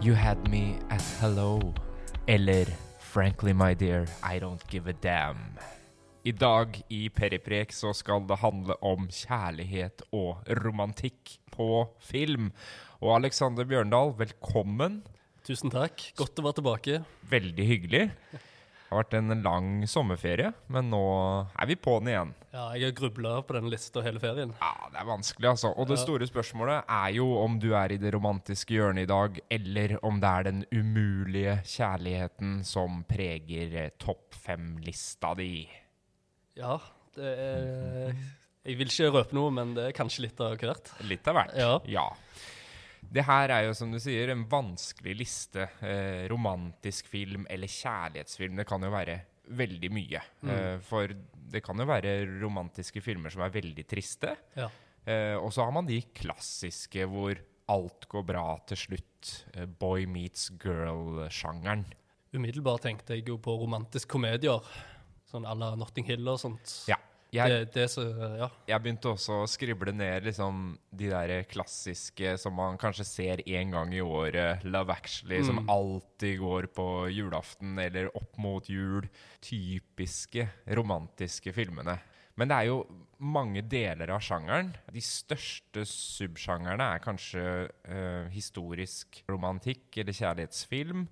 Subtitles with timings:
[0.00, 1.74] You had me at hello.
[2.28, 2.66] Eller
[3.00, 5.56] Frankly, my dear, I don't give a damn.
[6.22, 12.52] I dag i Periprek så skal det handle om kjærlighet og romantikk på film.
[13.00, 15.00] Og Alexander Bjørndal, velkommen.
[15.42, 16.04] Tusen takk.
[16.20, 17.00] Godt å være tilbake.
[17.32, 18.04] Veldig hyggelig.
[18.88, 20.98] Det har vært en lang sommerferie, men nå
[21.60, 22.30] er vi på den igjen.
[22.54, 24.54] Ja, jeg har grubla på denne lista hele ferien.
[24.62, 25.74] Ja, Det er vanskelig, altså.
[25.76, 29.36] Og det store spørsmålet er jo om du er i det romantiske hjørnet i dag,
[29.58, 35.68] eller om det er den umulige kjærligheten som preger eh, topp fem-lista di.
[36.56, 36.78] Ja,
[37.14, 38.14] det er
[38.64, 40.94] Jeg vil ikke røpe noe, men det er kanskje litt av hvert.
[41.04, 41.52] Litt av hvert.
[41.60, 41.74] ja.
[41.84, 42.08] Ja.
[43.08, 45.64] Det her er jo, som du sier, en vanskelig liste.
[45.80, 48.58] Eh, romantisk film eller kjærlighetsfilm.
[48.60, 49.16] Det kan jo være
[49.58, 50.20] veldig mye.
[50.42, 50.50] Mm.
[50.52, 51.14] Eh, for
[51.48, 54.34] det kan jo være romantiske filmer som er veldig triste.
[54.58, 54.68] Ja.
[55.08, 57.40] Eh, og så har man de klassiske hvor
[57.72, 59.32] alt går bra til slutt.
[59.54, 61.86] Eh, boy meets girl-sjangeren.
[62.36, 64.60] Umiddelbart tenkte jeg jo på romantisk komedier.
[65.28, 66.72] Sånn à la Notting Hill og sånt.
[66.88, 66.96] Ja.
[67.32, 68.02] Jeg, Det, det så,
[68.40, 68.46] ja.
[68.70, 73.70] jeg begynte også å skrible ned liksom de der klassiske som man kanskje ser én
[73.74, 74.64] gang i året.
[74.64, 75.68] Love Actually, som Mm.
[75.68, 79.08] alltid går på julaften eller opp mot jul.
[79.44, 81.98] Typiske romantiske filmene.
[82.38, 82.84] Men det er jo
[83.18, 84.72] mange deler av sjangeren.
[84.94, 87.44] De største subsjangerne er kanskje
[87.84, 91.08] eh, historisk romantikk eller kjærlighetsfilm.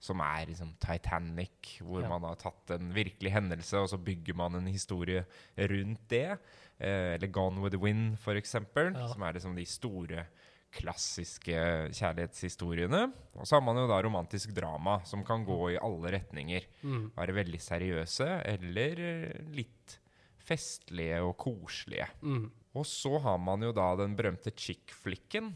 [0.00, 2.08] Som er liksom Titanic, hvor Ja.
[2.08, 5.26] man har tatt en virkelig hendelse, og så bygger man en historie
[5.58, 6.38] rundt det.
[6.80, 8.94] Eh, eller Gone with the Wind, eksempel.
[8.96, 9.08] Ja.
[9.12, 10.26] Som er liksom de store,
[10.72, 13.12] klassiske kjærlighetshistoriene.
[13.36, 16.66] Og så har man jo da romantisk drama, som kan gå i alle retninger.
[16.86, 17.10] Mm.
[17.16, 19.02] Være veldig seriøse, eller
[19.50, 19.98] litt
[20.38, 22.06] festlige og koselige.
[22.22, 22.50] Mm.
[22.78, 25.52] Og så har man jo da den berømte chick-flicken,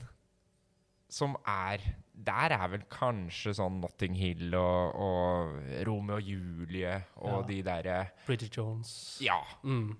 [1.14, 1.82] som er
[2.14, 7.46] Der er vel kanskje sånn Notting Hill og, og Romeo og Julie og Ja.
[7.48, 8.92] de derre Bridget Jones.
[9.22, 9.40] Ja.
[9.66, 9.96] Mm.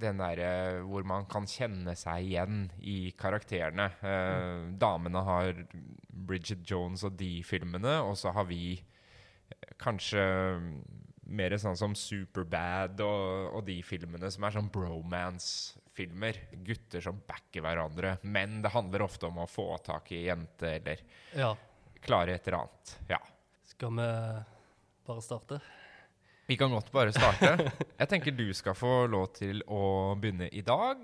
[0.00, 3.90] Den derre hvor man kan kjenne seg igjen i karakterene.
[4.00, 5.52] Eh, damene har
[6.08, 10.24] Bridget Jones og de filmene, og så har vi eh, kanskje
[11.30, 14.72] mer sånn som Superbad og, og de filmene som er sånn
[16.00, 16.36] bromance-filmer.
[16.64, 18.18] Gutter som backer hverandre.
[18.22, 20.98] Men det handler ofte om å få tak i ei jente eller
[21.34, 21.56] Ja.
[22.00, 22.98] klare et eller annet.
[23.08, 23.18] Ja.
[23.64, 24.44] Skal vi
[25.06, 25.60] bare starte?
[26.46, 27.72] Vi kan godt bare starte.
[27.98, 30.98] Jeg tenker du skal få lov til å begynne i dag.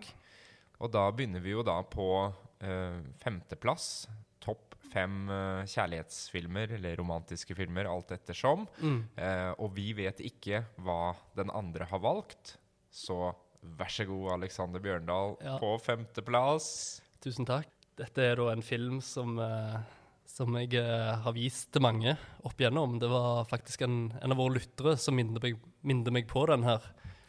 [0.78, 4.08] Og da begynner vi jo da på eh, femteplass.
[4.40, 8.66] Topp fem eh, kjærlighetsfilmer, eller romantiske filmer, alt ettersom.
[8.80, 9.00] Mm.
[9.16, 12.58] Uh, og vi vet ikke hva den andre har valgt.
[12.90, 13.32] Så
[13.78, 15.58] vær så god, Alexander Bjørndal, Ja.
[15.58, 17.00] på femteplass.
[17.24, 17.68] Tusen takk.
[17.96, 19.78] Dette er da en film som, eh,
[20.26, 22.98] som jeg eh, har vist til mange opp igjennom.
[23.00, 26.62] Det var faktisk en, en av våre lyttere som minner meg, minner meg på den
[26.64, 26.82] her.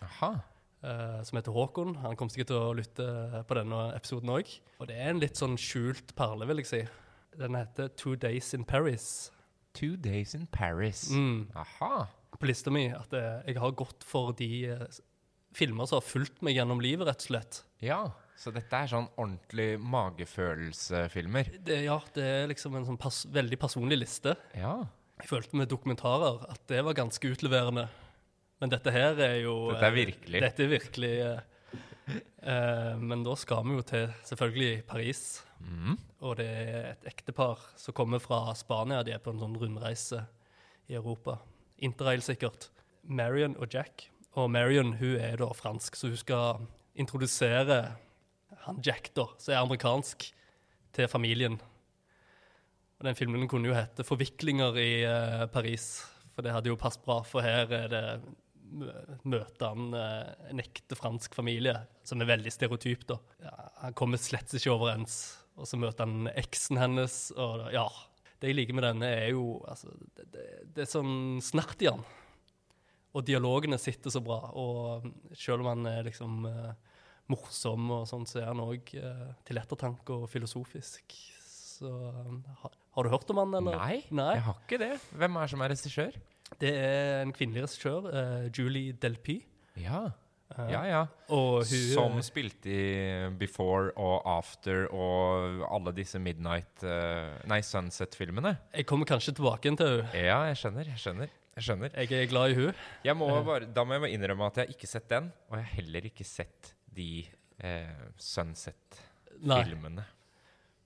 [0.04, 0.34] Aha.
[0.84, 1.96] eh, som heter Håkon.
[2.04, 4.52] Han kommer sikkert til å lytte på denne episoden òg.
[4.80, 6.82] Og det er en litt sånn skjult perle, vil jeg si.
[7.38, 9.32] Den heter Two Days in Paris.
[9.74, 11.08] Two Days in Paris.
[11.12, 11.48] Mm.
[11.56, 12.08] Aha.
[12.38, 14.50] På lista mi at jeg har gått for de
[15.56, 17.62] filmer som har fulgt meg gjennom livet, rett og slett.
[17.84, 18.02] Ja,
[18.38, 21.50] så dette er sånn ordentlig magefølelsefilmer.
[21.66, 24.36] Det, ja, det er liksom en sånn pers veldig personlig liste.
[24.58, 24.76] Ja.
[25.18, 27.88] Jeg følte med dokumentarer at det var ganske utleverende.
[28.62, 30.42] Men dette her er jo Dette er eh, virkelig.
[30.46, 32.20] Dette er virkelig eh,
[32.54, 35.24] eh, Men da skal vi jo til selvfølgelig Paris.
[35.58, 35.98] Mm.
[36.26, 39.04] Og det er et ektepar som kommer fra Spania.
[39.06, 40.24] De er på en sånn rundreise
[40.90, 41.40] i Europa.
[41.82, 42.70] Interrail sikkert.
[43.02, 44.10] Marion og Jack.
[44.38, 46.68] Og Marion hun er da fransk, så hun skal
[46.98, 47.80] introdusere
[48.68, 50.28] han Jack, da, som er amerikansk,
[50.94, 51.58] til familien.
[52.98, 57.04] Og Den filmen kunne jo hete 'Forviklinger i uh, Paris', for det hadde jo passet
[57.06, 57.22] bra.
[57.24, 58.04] For her er det
[59.24, 63.08] møter han uh, en ekte fransk familie, som er veldig stereotyp.
[63.08, 63.18] da.
[63.42, 65.38] Ja, han kommer slett ikke overens.
[65.58, 67.88] Og så møter han eksen hennes, og ja.
[68.38, 70.46] Det jeg liker med denne, er jo altså, det, det,
[70.76, 72.04] det er sånn snert i han.
[73.16, 74.42] Og dialogene sitter så bra.
[74.60, 75.08] Og
[75.38, 76.98] selv om han er liksom eh,
[77.32, 81.16] morsom, og sånn, så er han òg eh, til ettertanke og filosofisk.
[81.78, 83.78] Så um, ha, Har du hørt om han, eller?
[83.80, 84.32] Nei, Nei.
[84.40, 84.94] jeg har ikke det.
[85.18, 86.16] Hvem er som er regissør?
[86.62, 89.42] Det er en kvinnelig regissør, eh, Julie Delpy.
[89.78, 90.08] Ja.
[90.56, 91.02] Eh, ja, ja.
[91.28, 98.56] Hun Som spilte i Before og After og alle disse Midnight eh, Nei, Sunset-filmene.
[98.74, 100.24] Jeg kommer kanskje tilbake til henne.
[100.24, 100.94] Ja, jeg skjønner.
[100.94, 101.36] Jeg skjønner.
[101.58, 101.90] Jeg skjønner.
[101.98, 102.74] Jeg er glad i hun.
[103.04, 103.44] Jeg må Eh.
[103.48, 105.74] bare, da må jeg bare innrømme at jeg har ikke sett den, og jeg har
[105.82, 107.26] heller ikke sett de
[107.60, 110.04] eh, Sunset-filmene.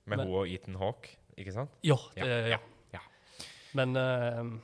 [0.08, 1.70] Med Men- hun og Ethan Hawke, ikke sant?
[1.84, 2.58] Ja, Ja, det, ja,
[2.94, 3.00] ja.
[3.74, 4.60] Men uh,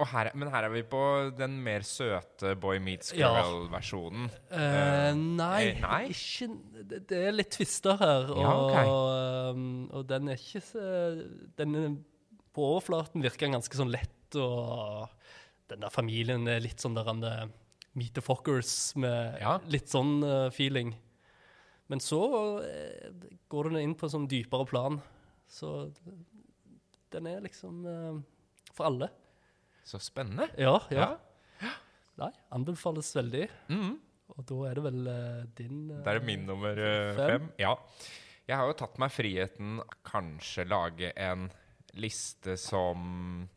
[0.00, 1.02] Og her, er- men her er vi på
[1.36, 4.30] den mer søte Boy Meets Girl-versjonen.
[4.50, 6.08] eh, nei, eh, nei?
[6.08, 6.48] Ikke,
[6.88, 8.30] det, det er litt tvister her.
[8.32, 8.86] Og, Ja, ok.
[8.88, 11.96] og, og den er ikke så Den er,
[12.52, 15.08] på overflaten virker ganske sånn lett, og
[15.72, 17.46] den der familien er litt sånn der han eh,
[17.98, 19.58] Meet the Fockers med Ja.
[19.68, 20.94] litt sånn uh, feeling.
[21.92, 22.20] Men så
[22.64, 24.96] uh, går den inn på en sånn dypere plan.
[25.44, 25.90] Så
[27.12, 28.16] den er liksom uh,
[28.72, 29.10] for alle.
[29.84, 30.48] Så spennende.
[30.56, 31.10] Ja, ja.
[32.22, 33.46] Nei, anbefales veldig.
[33.72, 33.92] Mhm.
[34.32, 35.00] Og da er det vel
[35.58, 36.78] din Det er min nummer
[37.18, 37.18] Fem.
[37.28, 37.48] fem.
[37.60, 37.74] Ja.
[38.48, 41.50] Jeg har jo tatt meg friheten kanskje lage en
[42.00, 43.50] liste som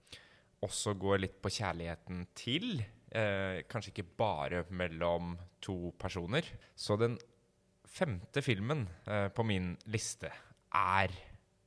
[0.65, 2.81] også går litt på kjærligheten til.
[3.15, 6.47] Eh, kanskje ikke bare mellom to personer.
[6.75, 7.17] Så den
[7.87, 10.31] femte filmen eh, på min liste
[10.75, 11.13] er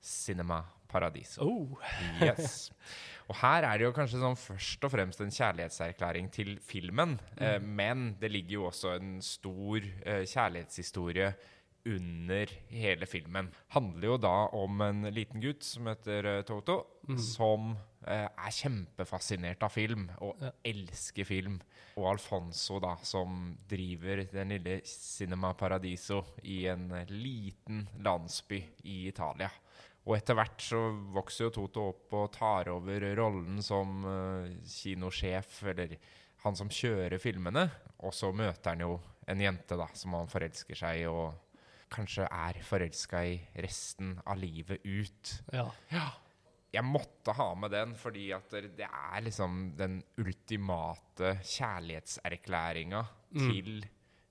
[0.04, 1.44] Cinema Paradiso.
[1.44, 1.78] Oh,
[2.24, 2.70] Yes.
[3.28, 7.18] Og her er det jo kanskje sånn først og fremst en kjærlighetserklæring til filmen.
[7.36, 11.32] Eh, men det ligger jo også en stor eh, kjærlighetshistorie
[11.88, 13.50] under hele filmen.
[13.76, 16.80] Handler jo da om en liten gutt som heter eh, Toto,
[17.20, 20.50] som eh, er kjempefascinert av film og Ja.
[20.64, 21.60] elsker film.
[21.96, 29.08] Og Alfonso, da, som driver den lille Cinema Paradiso i en eh, liten landsby i
[29.08, 29.50] Italia.
[30.06, 30.78] Og etter hvert så
[31.12, 35.96] vokser jo Toto opp og tar over rollen som eh, kinosjef, eller
[36.44, 37.66] han som kjører filmene.
[38.06, 41.34] Og så møter han jo en jente da, som han forelsker seg i, og
[41.92, 45.34] kanskje er forelska i resten av livet ut.
[45.52, 45.66] Ja.
[45.90, 46.06] ja.
[46.74, 53.48] Jeg måtte ha med den fordi at det er liksom den ultimate kjærlighetserklæringa Mm.
[53.50, 53.86] til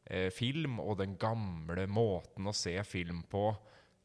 [0.09, 3.51] eh, film, og den gamle måten å se film på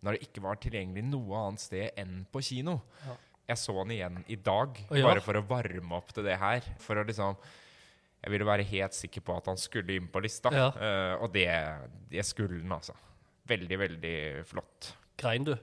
[0.03, 2.81] når det ikke var tilgjengelig noe annet sted enn på kino.
[3.07, 3.15] Ja.
[3.53, 5.05] Jeg så den igjen i dag, ja.
[5.07, 6.61] bare for å varme opp til det her.
[6.83, 7.37] For å liksom
[8.23, 10.69] Jeg ville være helt sikker på at han skulle inn på lista, Ja.
[10.79, 11.49] Eh, og det,
[12.11, 12.95] det skulle han, altså.
[13.51, 14.93] Veldig, veldig flott.
[15.19, 15.57] Grein du?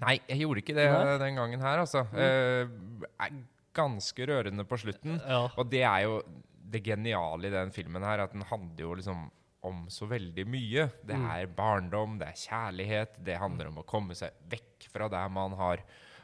[0.00, 1.18] Nei, jeg gjorde ikke det Nei?
[1.18, 2.04] den gangen her, altså.
[2.14, 2.68] Eh,
[3.20, 3.38] er
[3.74, 5.20] ganske rørende på slutten.
[5.26, 5.48] Ja.
[5.56, 6.22] Og det er jo
[6.70, 9.30] det geniale i den filmen her, at den handler jo liksom
[9.64, 10.84] om så veldig mye.
[11.04, 11.30] Det Mm.
[11.30, 15.52] er barndom, det er kjærlighet, det handler om å komme seg vekk fra der man
[15.58, 15.78] har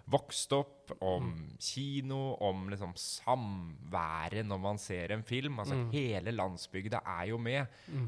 [0.09, 1.56] vokst opp, om Mm.
[1.59, 5.59] kino, om liksom samværet når man ser en film.
[5.59, 5.91] Altså Mm.
[5.93, 7.67] hele landsbygda er jo med.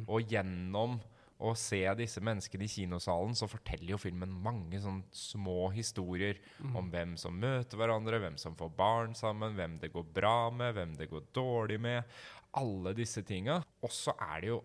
[0.09, 1.01] Og gjennom
[1.37, 6.39] å se disse menneskene i kinosalen, så forteller jo filmen mange sånne små historier
[6.73, 10.73] om hvem som møter hverandre, hvem som får barn sammen, hvem det går bra med,
[10.79, 12.17] hvem det går dårlig med.
[12.57, 13.61] Alle disse tinga.
[13.85, 14.63] Og så er det jo,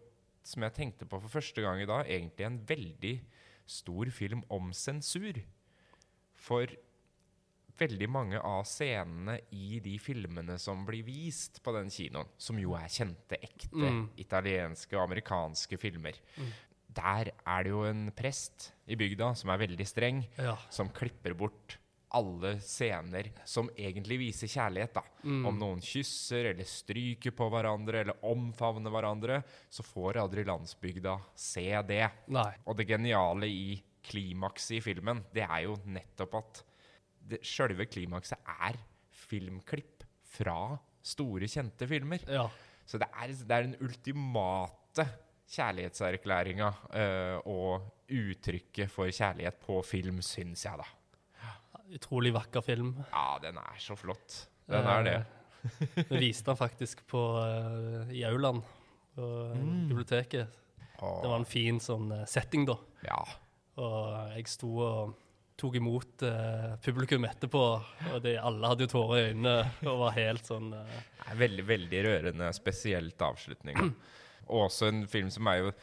[0.47, 3.15] som jeg tenkte på for første gang i dag, egentlig en veldig
[3.67, 5.41] stor film om sensur.
[6.39, 6.71] For
[7.77, 12.73] veldig mange av scenene i de filmene som blir vist på den kinoen, som jo
[12.75, 14.09] er kjente, ekte Mm.
[14.17, 16.13] italienske og amerikanske filmer,
[16.93, 20.57] der er det jo en prest i bygda som er veldig streng, Ja.
[20.69, 21.77] som klipper bort
[22.13, 24.93] alle scener som egentlig viser kjærlighet.
[24.93, 25.01] da.
[25.23, 25.45] Mm.
[25.47, 31.81] Om noen kysser eller stryker på hverandre eller omfavner hverandre, så får aldri landsbygda se
[31.83, 32.11] det.
[32.27, 32.53] Nei.
[32.67, 36.63] Og det geniale i klimakset i filmen, det er jo nettopp at
[37.29, 38.77] det, selve klimakset er
[39.27, 42.23] filmklipp fra store, kjente filmer.
[42.29, 42.47] Ja.
[42.85, 45.05] Så det er, det er den ultimate
[45.51, 50.87] kjærlighetserklæringa uh, og uttrykket for kjærlighet på film, syns jeg, da.
[51.91, 52.93] Utrolig vakker film.
[53.11, 54.45] Ja, den er så flott.
[54.71, 55.15] Den er det.
[55.19, 58.61] Eh, Vi viste den faktisk på, uh, i aulaen
[59.15, 59.89] på eh, Mm.
[59.89, 60.47] biblioteket.
[61.01, 62.77] Det var en fin sånn eh, setting, da.
[63.03, 63.19] Ja.
[63.81, 65.15] Og jeg sto og
[65.61, 67.61] tok imot eh, publikum etterpå,
[68.11, 69.55] og de, alle hadde jo tårer i øynene
[69.91, 70.99] og var helt sånn eh,
[71.31, 73.87] er veldig, veldig rørende, spesielt avslutninga.
[74.51, 75.73] Og også en film som er jo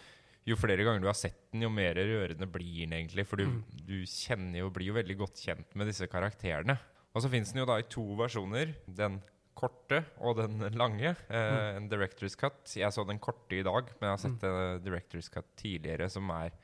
[0.49, 3.27] Jo flere ganger du har sett den, jo mer rørende blir den egentlig.
[3.29, 6.79] For du, du kjenner jo, blir jo veldig godt kjent med disse karakterene.
[7.13, 8.73] Og så fins den jo da i to versjoner.
[8.89, 9.19] Den
[9.59, 11.13] korte og den lange.
[11.29, 12.63] Eh, En director's cut.
[12.81, 16.33] Jeg så den korte i dag, men jeg har sett en director's cut tidligere som
[16.39, 16.55] er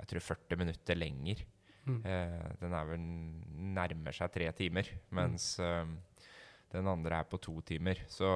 [0.00, 1.40] jeg tror 40 minutter lenger.
[1.88, 2.00] Mm.
[2.04, 3.08] Eh, den er vel
[3.80, 5.88] nærmer seg tre timer, mens eh,
[6.70, 8.04] den andre er på to timer.
[8.10, 8.28] Så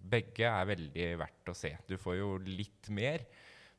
[0.00, 1.74] begge er veldig verdt å se.
[1.88, 3.26] Du får jo litt mer.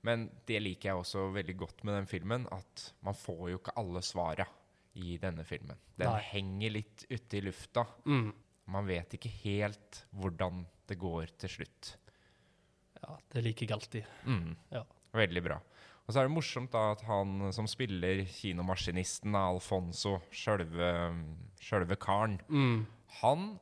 [0.05, 3.73] Men det liker jeg også veldig godt med den filmen, at man får jo ikke
[3.81, 4.45] alle svara
[4.97, 5.77] i denne filmen.
[5.97, 6.21] Den Nei.
[6.29, 7.85] henger litt ute i lufta.
[8.05, 8.27] mm.
[8.67, 11.93] Man vet ikke helt hvordan det går til slutt.
[12.99, 14.09] Ja, det liker jeg alltid.
[14.27, 14.49] Mm.
[14.73, 14.81] Ja.
[15.15, 15.59] Veldig bra.
[16.07, 20.91] Og så er det morsomt da at han som spiller kinomaskinisten, Alfonso, sjølve
[21.59, 22.85] sjølve karen, Mm.
[23.21, 23.59] han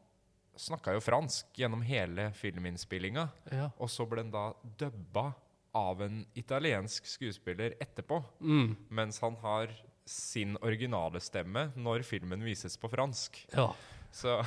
[0.55, 3.29] snakka jo fransk gjennom hele filminnspillinga.
[3.51, 3.69] Ja.
[3.79, 5.33] Og så ble han da dubba
[5.75, 8.21] av en italiensk skuespiller etterpå.
[8.39, 8.75] Mm.
[8.89, 9.67] Mens han har
[10.05, 13.41] sin originale stemme når filmen vises på fransk.
[13.55, 13.71] ja.
[14.15, 14.37] Så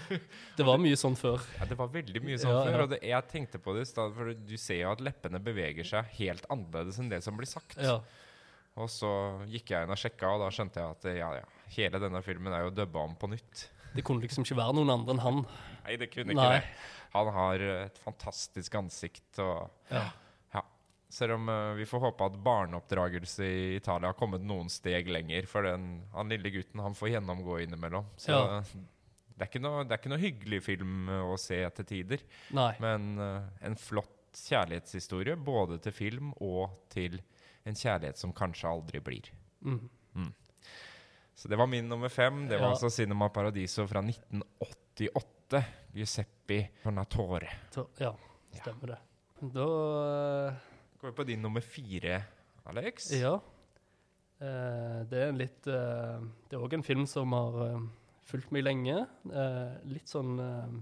[0.58, 1.42] Det var mye sånn før.
[1.58, 2.72] ja, det var veldig mye sånn Ja, før.
[2.72, 2.84] ja.
[2.86, 5.84] Og det, jeg tenkte på det i stad, for du ser jo at leppene beveger
[5.84, 7.76] seg helt annerledes enn det som blir sagt.
[7.82, 7.98] Ja.
[8.78, 9.10] Og så
[9.50, 12.54] gikk jeg inn og sjekka, og da skjønte jeg at ja, ja, hele denne filmen
[12.56, 13.66] er jo dubba om på nytt.
[13.96, 15.38] Det kunne liksom ikke være noen andre enn han.
[15.84, 16.60] Nei, det kunne ikke Nei.
[16.60, 16.72] det.
[17.16, 20.04] Han har eh, et fantastisk ansikt og Ja.
[20.54, 20.62] Ja.
[21.12, 25.48] Selv om uh, vi får håpe at barneoppdragelse i Italia har kommet noen steg lenger.
[25.48, 28.06] For den, han lille gutten han får gjennomgå innimellom.
[28.20, 28.62] Så Ja.
[29.38, 32.24] Det, er ikke noe, det er ikke noe hyggelig film eh, å se etter tider.
[32.58, 32.72] Nei.
[32.82, 37.16] Men eh, en flott kjærlighetshistorie både til film og til
[37.68, 39.30] en kjærlighet som kanskje aldri blir.
[39.64, 39.86] Mm.
[41.38, 42.44] Så det var min nummer fem.
[42.50, 42.74] Det var Ja.
[42.74, 45.62] altså Cinema Paradiso fra 1988.
[45.94, 47.48] Giuseppe Tornatore.
[48.02, 48.10] Ja,
[48.58, 48.98] stemmer det.
[49.54, 49.66] Da
[50.98, 52.18] Går vi på din nummer fire,
[52.66, 53.12] Alex?
[53.14, 53.36] Ja.
[54.40, 56.18] Eh, det er en litt eh,
[56.50, 57.78] Det er òg en film som har eh,
[58.28, 59.02] fulgt meg lenge.
[59.32, 60.74] Eh, litt sånn eh,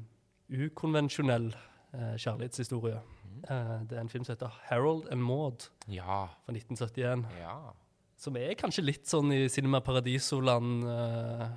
[0.67, 3.00] ukonvensjonell eh, kjærlighetshistorie.
[3.47, 6.26] Eh, det er en film som heter 'Harold and Maud' Ja.
[6.45, 7.26] fra 1971.
[7.41, 7.73] ja.
[8.17, 11.49] Som er kanskje litt sånn i Cinema Paradiso-land eh,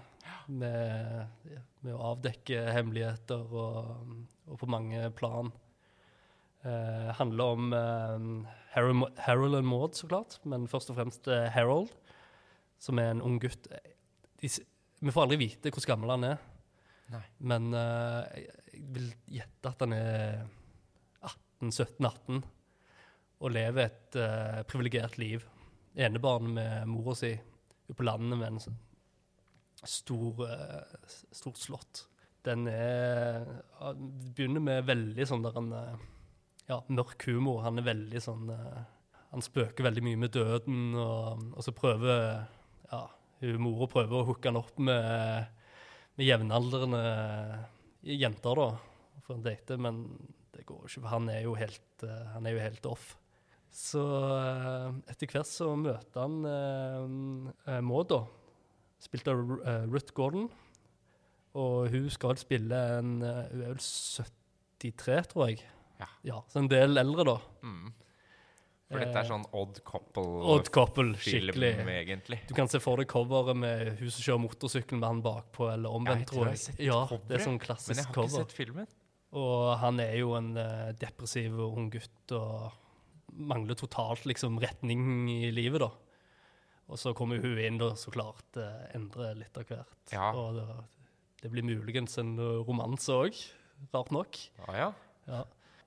[0.49, 1.27] med,
[1.81, 5.51] med å avdekke hemmeligheter og, og på mange plan.
[6.59, 11.47] Uh, handler om uh, Harold, Harold and Maud, så klart, men først og fremst uh,
[11.47, 11.87] Harold,
[12.83, 13.69] som er en ung gutt.
[14.41, 14.49] De,
[14.99, 16.39] vi får aldri vite hvor gammel han er,
[17.13, 17.25] Nei.
[17.51, 20.41] men uh, jeg vil gjette at han er
[21.63, 22.41] 18-17-18
[23.39, 25.45] og lever et uh, privilegert liv.
[25.99, 28.77] Enebarn med mora si ute på landet med en
[29.87, 32.05] stor, uh, stort slott.
[32.45, 33.47] Den er
[33.79, 33.93] uh,
[34.35, 35.73] begynner med veldig sånn der en
[36.69, 37.63] ja, mørk humor.
[37.65, 38.51] Han er veldig sånn
[39.29, 42.21] Han spøker veldig mye med døden, og, og så prøver
[42.89, 43.03] ja,
[43.41, 45.47] hun mora prøver å hooke han opp med,
[46.19, 47.03] med jevnaldrende
[48.03, 50.03] jenter, da, for en date, men
[50.55, 53.13] det går jo ikke, for han er jo helt, eh, han er jo helt off.
[53.69, 54.01] Så
[54.33, 57.03] eh, etter hvert så møter han uh,
[57.69, 58.23] uh, Maud, da,
[59.03, 60.49] spilt av eh, Ruth Gordon.
[61.59, 65.63] Og hun skal spille en eh, Hun er vel 73, tror jeg.
[66.23, 66.39] Ja.
[66.47, 67.37] Så en del eldre, da.
[67.65, 67.89] Mm.
[68.89, 71.69] For dette er sånn odd couple-film, Odd couple, skikkelig.
[71.93, 72.39] egentlig.
[72.49, 75.91] Du kan se for deg coveret med hun som kjører motorsykkel med han bakpå, eller
[75.91, 76.87] Ja, omvendt, jeg tror tror jeg har jeg.
[76.87, 77.93] Ja, det er sånn klassisk cover.
[77.93, 78.47] Men jeg har ikke cover.
[78.47, 78.87] sett filmen.
[79.37, 82.71] Og han er jo en uh, depressiv ung gutt og
[83.51, 85.91] mangler totalt liksom retning i livet, da.
[86.89, 89.99] Og så kommer hun inn og så klart uh, endrer litt av hvert.
[90.15, 90.31] Ja.
[90.33, 90.65] Og det,
[91.43, 93.37] det blir muligens en eh, romanse òg,
[93.93, 94.39] rart nok.
[94.65, 94.89] Ah, ja.
[95.29, 95.43] Ja.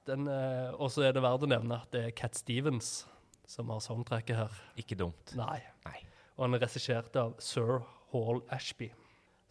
[0.08, 3.04] Den, eh, og så er det verdt å nevne at det er Cat Stevens
[3.46, 4.50] som har soundtracket her.
[4.80, 5.34] Ikke dumt.
[5.38, 5.60] Nei.
[5.86, 5.98] Nei.
[6.38, 7.82] Og han er regissert av Sir
[8.12, 8.88] Hall Ashby,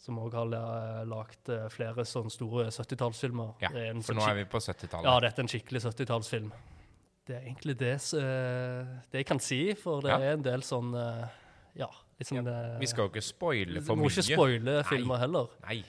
[0.01, 3.53] som òg har la- lagd eh, flere sånne store 70-tallsfilmer.
[3.61, 5.05] Ja, for sånn nå er vi på 70-tallet.
[5.07, 6.51] Ja, dette er en skikkelig 70-tallsfilm.
[7.29, 10.17] Det er egentlig det, eh, det jeg kan si, for det Ja.
[10.19, 11.27] er en del sånn uh,
[11.77, 11.87] Ja,
[12.19, 14.01] liksom eh, Vi skal jo ikke spoile for mye.
[14.01, 15.47] Vi Må ikke spoile filmer heller.
[15.63, 15.83] Nei.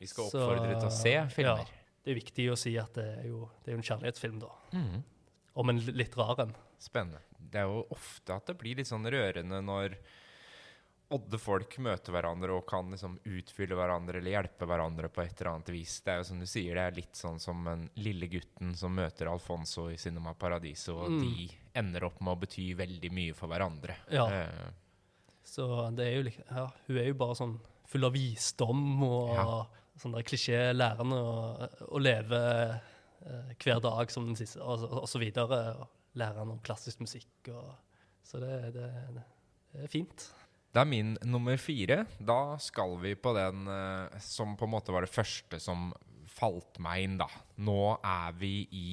[0.00, 1.58] Vi skal Så- oppfordre til å se filmer.
[1.66, 4.38] Ja, det er viktig å si at det er jo, det er jo en kjærlighetsfilm,
[4.40, 4.50] da.
[4.72, 5.02] Mm.
[5.60, 6.54] Om en litt rar en.
[6.78, 7.20] Spennende.
[7.38, 9.96] Det er jo ofte at det blir litt sånn rørende når
[11.10, 15.56] odde folk møter hverandre og kan liksom utfylle hverandre eller hjelpe hverandre på et eller
[15.56, 15.96] annet vis.
[16.06, 18.94] Det er jo som du sier, det er litt sånn som den lille gutten som
[18.94, 21.20] møter Alfonso i Cinema Paradiso, og Mm.
[21.24, 23.96] de ender opp med å bety veldig mye for hverandre.
[24.10, 24.26] Ja.
[24.30, 24.70] Eh,
[25.44, 29.34] Så det er jo lik- ja, hun er jo bare sånn full av visdom og
[29.34, 29.66] Ja.
[30.00, 32.40] Sånn der klisjé lærende å, å leve
[32.70, 35.62] eh, hver dag som den siste, og, og, og så videre.
[35.80, 37.70] Og lære han om klassisk musikk og
[38.26, 38.86] Så det, det,
[39.72, 40.24] det er fint.
[40.70, 42.04] Det er min nummer fire.
[42.18, 45.88] Da skal vi på den eh, som på en måte var det første som
[46.30, 47.26] falt meg inn, da.
[47.58, 48.90] Nå er vi i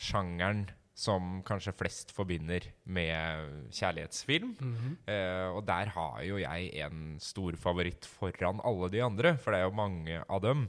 [0.00, 0.64] sjangeren
[0.94, 4.52] som kanskje flest forbinder med kjærlighetsfilm.
[5.10, 9.60] Eh, og der har jo jeg en stor favoritt foran alle de andre, for det
[9.60, 10.68] er jo mange av dem.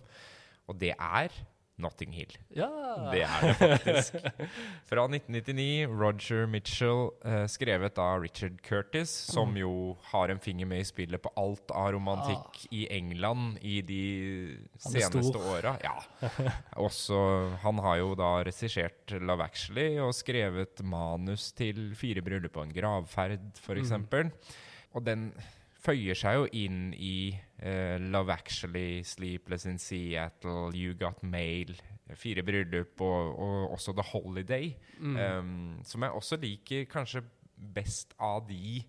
[0.66, 1.30] Og det er
[1.78, 2.32] Notting Hill.
[2.56, 2.70] Ja!
[3.12, 4.14] Det er det faktisk.
[4.90, 5.88] Fra 1999.
[5.92, 9.58] Roger Mitchell, eh, skrevet av Richard Curtis, som Mm.
[9.60, 14.02] jo har en finger med i spillet på alt av romantikk i England i de
[14.86, 14.90] Ah.
[14.90, 15.76] Seneste åra.
[15.84, 15.96] Ja.
[16.86, 17.20] Også,
[17.62, 22.74] han har jo da regissert Love Actually og skrevet manus til Fire bryllup og en
[22.76, 23.92] gravferd, f.eks.
[23.92, 24.32] Mm.
[24.96, 25.34] Og den
[25.86, 27.14] føyer seg jo inn i
[27.64, 31.76] uh, Love Actually, Sleepless in Seattle, You Got Mail,
[32.16, 34.74] Fire bryllup og, og også The Holiday.
[35.00, 35.16] Mm.
[35.16, 37.24] Um, som jeg også liker kanskje
[37.76, 38.82] best av de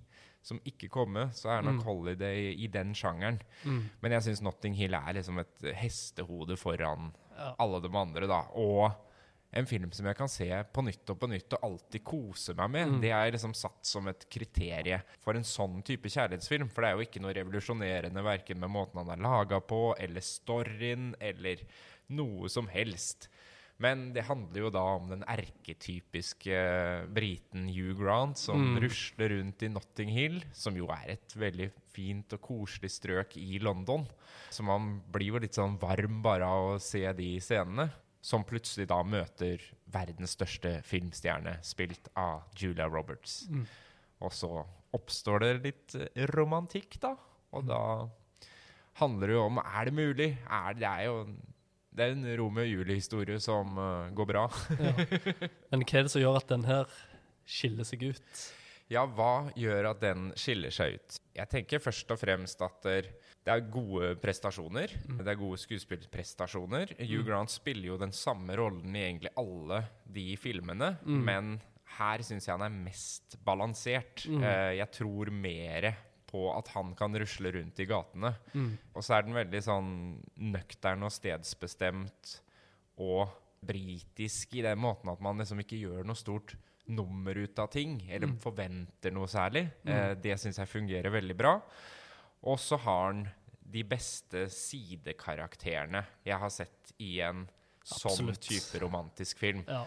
[0.46, 1.84] som ikke kommer, så er nok Mm.
[1.88, 3.40] Holiday i den sjangeren.
[3.64, 3.80] Mm.
[4.02, 7.52] Men jeg syns Notting Hill er liksom et hestehode foran Ja.
[7.58, 8.42] alle de andre, da.
[8.54, 8.92] Og
[9.56, 12.70] en film som jeg kan se på nytt og på nytt og alltid kose meg
[12.74, 12.88] med.
[12.92, 13.00] Mm.
[13.02, 16.68] Det er liksom satt som et kriterie for en sånn type kjærlighetsfilm.
[16.72, 20.20] For det er jo ikke noe revolusjonerende verken med måten han er laga på, eller
[20.24, 21.64] storyen, eller
[22.14, 23.28] noe som helst.
[23.82, 26.60] Men det handler jo da om den erketypiske
[27.12, 28.80] briten Hugh Grant som Mm.
[28.80, 33.58] rusler rundt i Notting Hill, som jo er et veldig fint og koselig strøk i
[33.58, 34.06] London.
[34.50, 37.90] Så man blir jo litt sånn varm bare av å se de scenene.
[38.26, 39.62] Som plutselig da møter
[39.94, 43.44] verdens største filmstjerne, spilt av Julia Roberts.
[43.46, 43.66] Mm.
[44.26, 44.50] Og så
[44.96, 47.12] oppstår det litt eh, romantikk, da.
[47.54, 47.82] Og da
[48.98, 50.30] handler det jo om Er det mulig?
[50.42, 51.20] Er det, det er jo
[51.96, 54.42] det er en Romeo og Julie-historie som uh, går bra.
[54.76, 54.92] Ja.
[55.72, 56.90] Men hva er det som gjør at den her
[57.48, 58.42] skiller seg ut?
[58.92, 61.16] Ja, hva gjør at den skiller seg ut?
[61.38, 63.08] Jeg tenker først og fremst at der,
[63.46, 64.90] det er gode prestasjoner.
[65.06, 65.18] Mm.
[65.22, 66.96] Det er gode skuespillprestasjoner.
[66.98, 67.26] Hugh Mm.
[67.28, 71.24] Grant spiller jo den samme rollen i egentlig alle de filmene, Mm.
[71.24, 71.60] men
[71.98, 74.26] her syns jeg han er mest balansert.
[74.26, 75.94] Eh, jeg tror mer
[76.26, 78.34] på at han kan rusle rundt i gatene.
[78.52, 78.78] Mm.
[78.96, 79.92] Og så er den veldig sånn
[80.36, 82.40] nøktern og stedsbestemt
[82.98, 83.28] og
[83.64, 86.56] britisk i den måten at man liksom ikke gjør noe stort
[86.88, 89.68] nummer ut av ting, eller forventer noe særlig.
[89.86, 91.60] Eh, det syns jeg fungerer veldig bra.
[92.42, 93.26] Og så har han
[93.66, 97.46] de beste sidekarakterene jeg har sett i en
[97.86, 99.64] sånn type romantisk film.
[99.66, 99.84] Ja.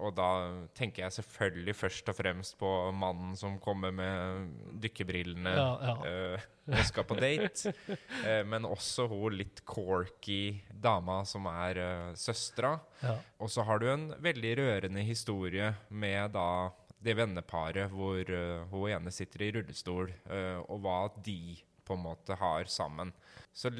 [0.00, 0.28] Og da
[0.74, 4.48] tenker jeg selvfølgelig først og fremst på mannen som kommer med
[4.82, 5.94] dykkerbrillene Ja, ja.
[6.08, 7.74] Øh, og skal på date.
[8.24, 12.78] Eh, men også hun litt corky dama som er øh, søstera.
[13.02, 13.18] ja.
[13.38, 16.70] Og så har du en veldig rørende historie med da
[17.04, 22.02] det venneparet hvor øh, hun ene sitter i rullestol, eh, og hva de på en
[22.04, 23.12] måte har sammen.
[23.52, 23.70] Så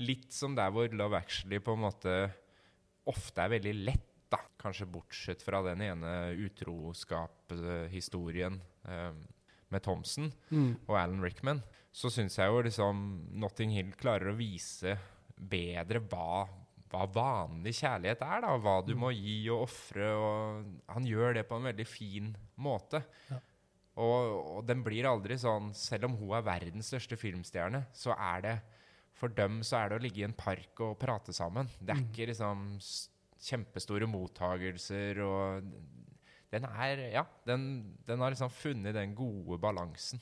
[0.00, 2.14] litt som der hvor Love Actually på en måte
[3.10, 4.38] ofte er veldig lett, da.
[4.60, 6.12] Kanskje bortsett fra den ene
[7.50, 9.12] utroskapshistorien eh,
[9.70, 10.76] med Thomsen Mm.
[10.88, 13.00] og Alan Rickman, så syns jeg jo liksom
[13.38, 14.96] Notting Hill klarer å vise
[15.36, 16.46] bedre hva,
[16.90, 18.56] hva vanlig kjærlighet er, da.
[18.58, 19.00] Hva du Mm.
[19.00, 20.02] må gi og ofre.
[20.88, 23.02] Han gjør det på en veldig fin måte.
[23.30, 23.38] Ja.
[24.00, 28.44] Og, og den blir aldri sånn Selv om hun er verdens største filmstjerne, så er
[28.46, 28.54] det
[29.20, 31.68] For dem så er det å ligge i en park og prate sammen.
[31.80, 32.06] Det er Mm.
[32.08, 32.62] ikke liksom
[33.40, 35.70] kjempestore mottagelser og
[36.52, 37.66] Den er Ja, den,
[38.06, 40.20] den har liksom funnet den gode balansen.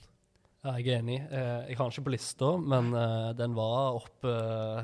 [0.65, 1.21] Ja, jeg er enig.
[1.31, 4.33] Eh, jeg har den ikke på lista, men eh, den var oppe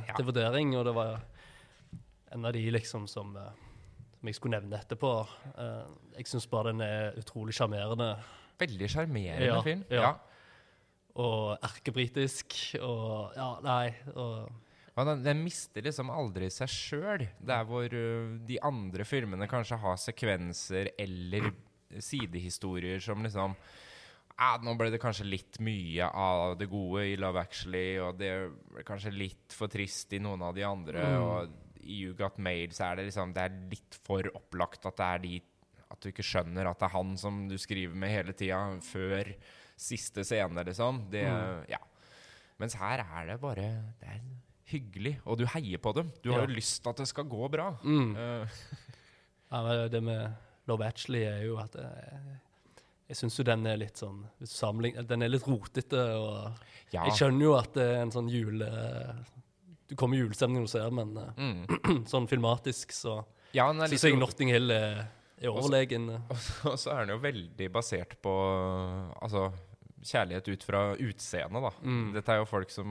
[0.07, 0.31] til Ja.
[0.31, 1.21] vurdering, og det var
[2.33, 3.51] en av de liksom som, eh,
[4.21, 5.11] som jeg skulle nevne etterpå.
[5.59, 5.85] Eh,
[6.17, 8.17] jeg syns bare den er utrolig sjarmerende
[8.61, 9.85] Veldig sjarmerende Ja, film.
[9.91, 10.03] ja.
[10.03, 10.13] Ja.
[11.17, 13.95] og erkebritisk og Ja, nei.
[14.15, 14.51] Og,
[14.95, 17.25] den, den mister liksom aldri seg sjøl.
[17.43, 21.51] Der hvor uh, de andre filmene kanskje har sekvenser eller
[22.03, 23.55] sidehistorier som liksom
[24.39, 28.33] ah, Nå ble det kanskje litt mye av det gode i Love Actually, og det
[28.75, 31.05] ble kanskje litt for trist i noen av de andre.
[31.05, 31.23] Mm.
[31.23, 34.97] Og i You Got Made så er det liksom Det er litt for opplagt at
[34.99, 35.35] det er de
[35.91, 39.33] At du ikke skjønner at det er han som du skriver med hele tida, før
[39.77, 41.05] siste scene, liksom.
[41.11, 41.65] Det, Mm.
[41.69, 41.79] ja.
[42.59, 43.65] Mens her er det bare
[44.01, 44.21] Det er
[44.71, 46.13] hyggelig, og du heier på dem.
[46.23, 46.47] Du har Ja.
[46.47, 47.77] jo lyst til at det skal gå bra.
[47.83, 48.17] mm.
[48.17, 48.47] Uh.
[49.53, 50.33] ja, men det med
[50.67, 52.39] Love Actually er jo at eh,
[53.09, 56.55] jeg syns jo den er litt sånn samling, Den er litt rotete, og
[56.91, 57.05] ja.
[57.05, 58.71] jeg skjønner jo at det er en sånn jule...
[59.87, 62.07] Du kommer i julestemning når du ser, men eh, Mm.
[62.13, 65.05] sånn filmatisk så ja, den syns jeg Notting Hill er,
[65.49, 66.09] er overlegen.
[66.71, 68.33] Og så er den jo veldig basert på
[69.23, 69.49] altså,
[70.05, 71.71] kjærlighet ut fra utseendet, da.
[71.83, 72.09] Mm.
[72.13, 72.89] Dette er jo folk som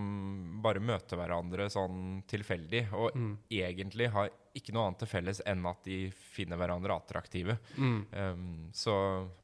[0.63, 3.35] bare møter hverandre sånn tilfeldig, og Mm.
[3.53, 7.55] egentlig har ikke noe annet til felles enn at de finner hverandre attraktive.
[7.77, 7.99] Mm.
[8.13, 8.41] Um,
[8.73, 8.95] så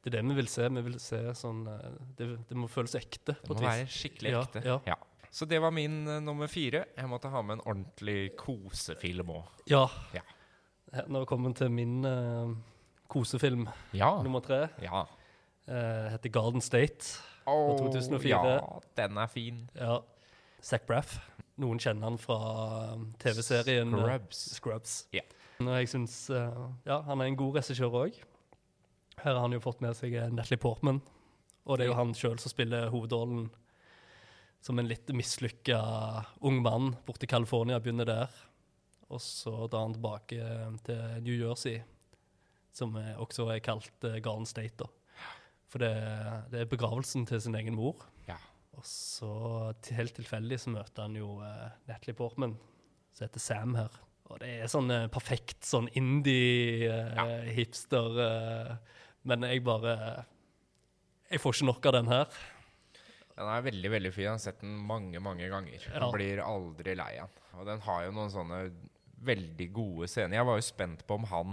[0.02, 0.68] Det er det vi vil se.
[0.70, 3.34] Vi vil se sånn eh, Det, det må føles ekte.
[3.34, 4.62] det på må være skikkelig Ja, ekte.
[4.86, 4.96] ja.
[5.30, 6.84] Så det var min uh, nummer fire.
[6.96, 9.44] Jeg måtte ha med en ordentlig kosefilm òg.
[9.70, 9.84] Ja.
[10.14, 10.22] Ja.
[11.06, 12.54] Nå kommer vi til min eh,
[13.10, 14.14] kosefilm Ja.
[14.22, 14.68] nummer tre.
[14.82, 15.04] ja.
[15.70, 17.20] Uh, heter Garden State.
[17.46, 18.28] Åh, 2004.
[18.28, 19.60] Ja, den er fin.
[19.78, 20.00] Ja.
[20.62, 21.18] Zac Braff.
[21.60, 22.38] Noen kjenner han fra
[22.94, 24.40] um, TV-serien eh, Scrubs.
[24.56, 24.94] Scrubs.
[25.14, 25.26] Yeah.
[25.60, 28.16] Og jeg synes, uh, ja, Han er en god regissør òg.
[29.20, 31.02] Her har han jo fått med seg eh, Natalie Portman.
[31.66, 33.50] Og det er jo han sjøl som spiller hovedrollen
[34.64, 35.78] som en litt mislykka
[36.44, 38.40] ung mann borte i California begynner der.
[39.12, 40.50] Og så drar han tilbake
[40.86, 41.78] til New Jersey,
[42.76, 44.76] som også er kalt uh, Garden State.
[44.78, 44.86] da.
[45.70, 45.94] For det,
[46.50, 47.96] det, er begravelsen til sin egen mor.
[48.26, 48.38] Ja.
[48.78, 49.32] Og så
[49.84, 52.54] til, helt tilfeldig så møter han jo uh, Natalie Portman,
[53.14, 53.92] som heter Sam her.
[54.30, 58.08] Og det er sånn uh, perfekt sånn indie-hipster.
[58.18, 58.70] Uh,
[59.28, 59.92] men jeg bare
[61.30, 62.26] Jeg får ikke nok av den her.
[63.40, 64.24] Den er veldig veldig fin.
[64.26, 65.80] Jeg har sett den mange mange ganger.
[65.86, 65.92] Ja.
[65.96, 67.38] Jeg blir aldri lei av den.
[67.60, 68.58] Og den har jo noen sånne
[69.20, 70.36] veldig gode scener.
[70.40, 71.50] Jeg var jo spent på om han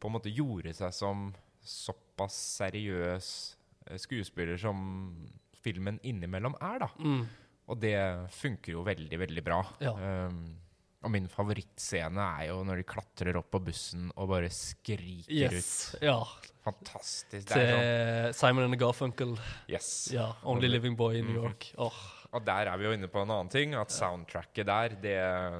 [0.00, 1.32] på en måte gjorde seg som
[1.66, 3.28] såpass seriøs
[3.90, 4.78] eh, skuespiller som
[5.62, 6.90] filmen innimellom er, da.
[7.02, 7.24] Mm.
[7.66, 7.96] Og det
[8.30, 9.58] funker jo veldig, veldig bra.
[9.82, 9.92] Ja.
[10.28, 10.54] Um,
[11.02, 15.96] og min favorittscene er jo når de klatrer opp på bussen og bare skriker Yes.
[16.02, 16.20] Ja.
[16.22, 16.52] ut.
[16.66, 17.46] Fantastisk.
[17.50, 17.82] Det er sånn,
[18.32, 19.36] Til Simon and Garfunkel.
[19.70, 20.08] yes.
[20.14, 20.32] Ja.
[20.44, 21.42] Only Living Boy in New Mhm.
[21.44, 21.72] York.
[21.78, 22.00] Åh,
[22.36, 25.16] Og der er vi jo inne på en annen ting, at soundtracket der, det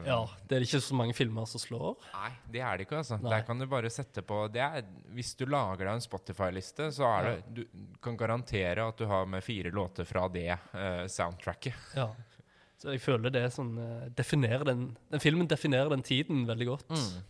[0.06, 0.18] ja.
[0.46, 1.96] Det er ikke så mange filmer som slår.
[2.12, 3.18] Nei, det er det ikke, altså.
[3.22, 3.32] Nei.
[3.32, 4.86] Der kan du bare sette på det er,
[5.16, 7.62] Hvis du lager deg en Spotify-liste, så er det Du
[8.04, 11.94] kan garantere at du har med fire låter fra det uh, soundtracket.
[11.96, 12.10] Ja.
[12.76, 16.66] Så jeg føler det er sånn eh, definerer den, den filmen definerer den tiden veldig
[16.68, 16.90] godt.
[16.92, 17.22] Mm.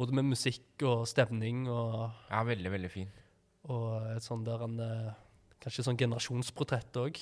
[0.00, 3.10] Både med musikk og stemning og, Ja, veldig, veldig fin.
[3.68, 5.12] og et sånn der en uh,
[5.62, 7.20] Kanskje sånn generasjonsportrett òg.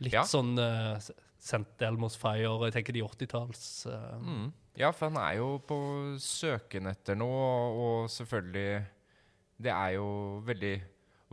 [0.00, 0.22] Litt Ja.
[0.26, 0.96] sånn uh,
[1.38, 1.76] St.
[1.86, 4.18] Elmos Fire, jeg tenker de 80-talls uh.
[4.20, 4.52] Mm.
[4.80, 5.76] Ja, for han er jo på
[6.18, 7.44] søken etter noe,
[7.78, 8.84] og selvfølgelig
[9.62, 10.74] Det er jo veldig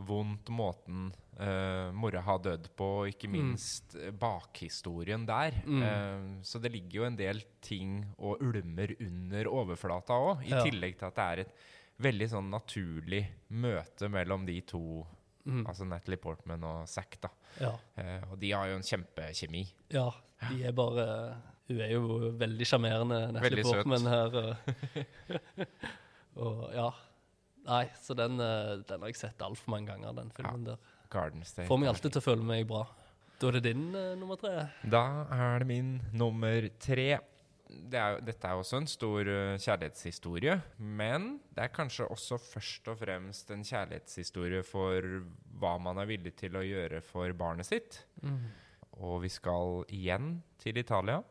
[0.06, 1.08] vondt måten
[1.40, 3.32] uh, mora har dødd på, og ikke Mm.
[3.34, 4.16] minst mm.
[4.18, 5.52] bakhistorien der.
[5.66, 5.82] Mm.
[5.82, 10.62] Uh, så det ligger jo en del ting og ulmer under overflata òg, i Ja.
[10.62, 11.52] tillegg til at det er et
[12.02, 15.06] veldig sånn naturlig møte mellom de to,
[15.44, 17.30] mm, altså Natalie Portman og Zack, da.
[17.60, 17.72] ja.
[17.98, 19.66] Eh, og de har jo en kjempekjemi.
[19.94, 20.10] ja.
[20.42, 21.02] De er bare
[21.68, 23.84] Hun er jo veldig sjarmerende, Natalie Veldig søt.
[23.84, 24.38] Portman her.
[24.42, 25.66] eh.
[26.42, 26.88] og ja.
[27.68, 30.80] Nei, så den, eh, den har jeg sett altfor mange ganger, den filmen der.
[31.12, 31.68] Garden State.
[31.68, 32.82] Får meg alltid til å føle meg bra.
[33.38, 34.66] Da er det din uh, nummer tre.
[34.90, 35.02] Da
[35.34, 37.06] er det min nummer tre.
[37.92, 42.88] Det er, dette er også en stor eh, kjærlighetshistorie, men det er kanskje også først
[42.92, 45.06] og fremst en kjærlighetshistorie for
[45.62, 48.02] hva man er villig til å gjøre for barnet sitt.
[49.02, 51.22] Og vi skal igjen til Italia.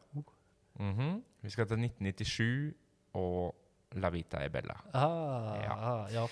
[0.80, 1.20] Mhm.
[1.42, 2.74] Vi skal til 1997
[3.18, 4.76] og La Vita e Bella.
[4.94, 5.76] Ah, Ja.
[5.76, 6.28] Ah, ja.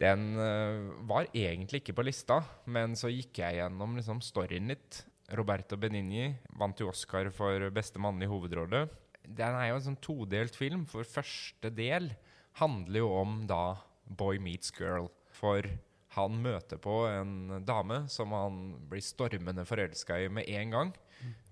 [0.00, 5.04] Den uh, var egentlig ikke på lista, men så gikk jeg gjennom liksom, storyen litt.
[5.38, 8.88] Roberto Benigni vant jo Oscar for beste mannlige hovedrolle.
[9.24, 12.12] Den er jo en sånn todelt film, for første del
[12.60, 13.64] handler jo om da
[14.04, 15.08] Boy meets girl.
[15.34, 15.66] For
[16.14, 18.60] han møter på en dame som han
[18.90, 20.92] blir stormende forelska i med en gang.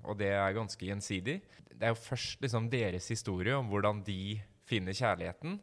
[0.06, 1.40] Og det er ganske gjensidig.
[1.72, 4.36] Det er jo først liksom deres historie om hvordan de
[4.68, 5.58] finner kjærligheten.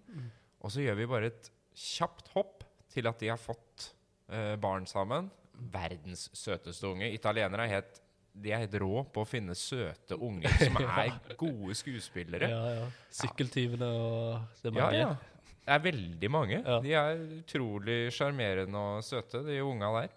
[0.60, 3.92] Og så gjør vi bare et kjapt hopp til at de har fått
[4.34, 5.30] eh, barn sammen.
[5.54, 7.12] Verdens søteste unge.
[7.14, 8.02] Italienere er helt,
[8.40, 12.50] de er helt rå på å finne søte unger som er gode skuespillere.
[12.52, 12.88] ja, ja.
[13.20, 15.00] Sykkeltyvene og det mange.
[15.00, 15.40] Ja, ja.
[15.70, 16.60] Det er veldig mange.
[16.66, 16.78] Ja.
[16.82, 20.14] De er utrolig sjarmerende og søte, de unga der.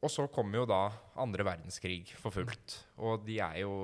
[0.00, 0.86] Og så kommer jo da
[1.20, 2.78] andre verdenskrig for fullt.
[3.04, 3.74] Og de er jo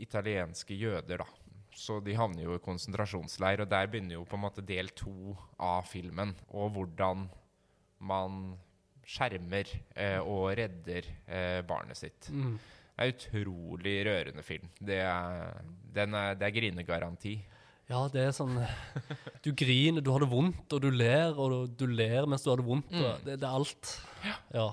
[0.00, 1.28] italienske jøder, da.
[1.76, 5.36] Så de havner jo i konsentrasjonsleir, og der begynner jo på en måte del to
[5.60, 6.32] av filmen.
[6.56, 7.28] Og hvordan
[8.00, 8.40] man
[9.10, 12.30] skjermer eh, og redder eh, barnet sitt.
[12.30, 12.58] Mm.
[12.90, 14.68] Det er utrolig rørende film.
[14.76, 17.38] Det er, den er, det er grinegaranti.
[17.90, 18.54] Ja, det er sånn
[19.44, 22.52] Du griner, du har det vondt, og du ler, og du, du ler mens du
[22.52, 22.92] har det vondt.
[22.92, 23.24] Mm.
[23.24, 23.96] det, det er alt.
[24.54, 24.68] Ja.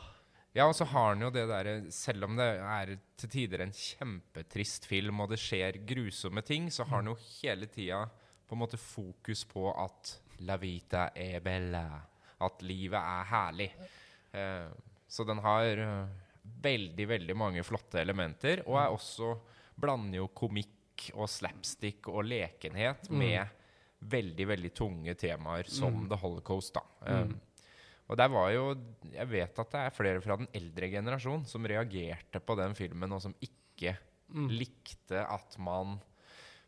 [0.58, 3.74] Ja, og så har han jo det derre Selv om det er til tider en
[3.74, 8.04] kjempetrist film, og det skjer grusomme ting, så har han jo hele tida
[8.48, 10.16] på en måte fokus på at
[10.48, 11.86] la vita è bella.
[12.40, 13.72] At livet er herlig.
[14.34, 14.68] Eh,
[15.08, 16.08] så den har eh,
[16.64, 19.34] veldig, veldig mange flotte elementer, og er også
[19.80, 23.18] blander jo komikk og slapstick og lekenhet Mm.
[23.20, 23.48] med
[24.02, 26.10] veldig, veldig tunge temaer som Mm.
[26.10, 26.82] the holocaust, da.
[27.06, 27.40] Eh, Mm.
[28.10, 28.76] og der var jo
[29.12, 33.12] Jeg vet at det er flere fra den eldre generasjon som reagerte på den filmen,
[33.14, 33.98] og som ikke
[34.34, 34.50] Mm.
[34.50, 36.00] likte at man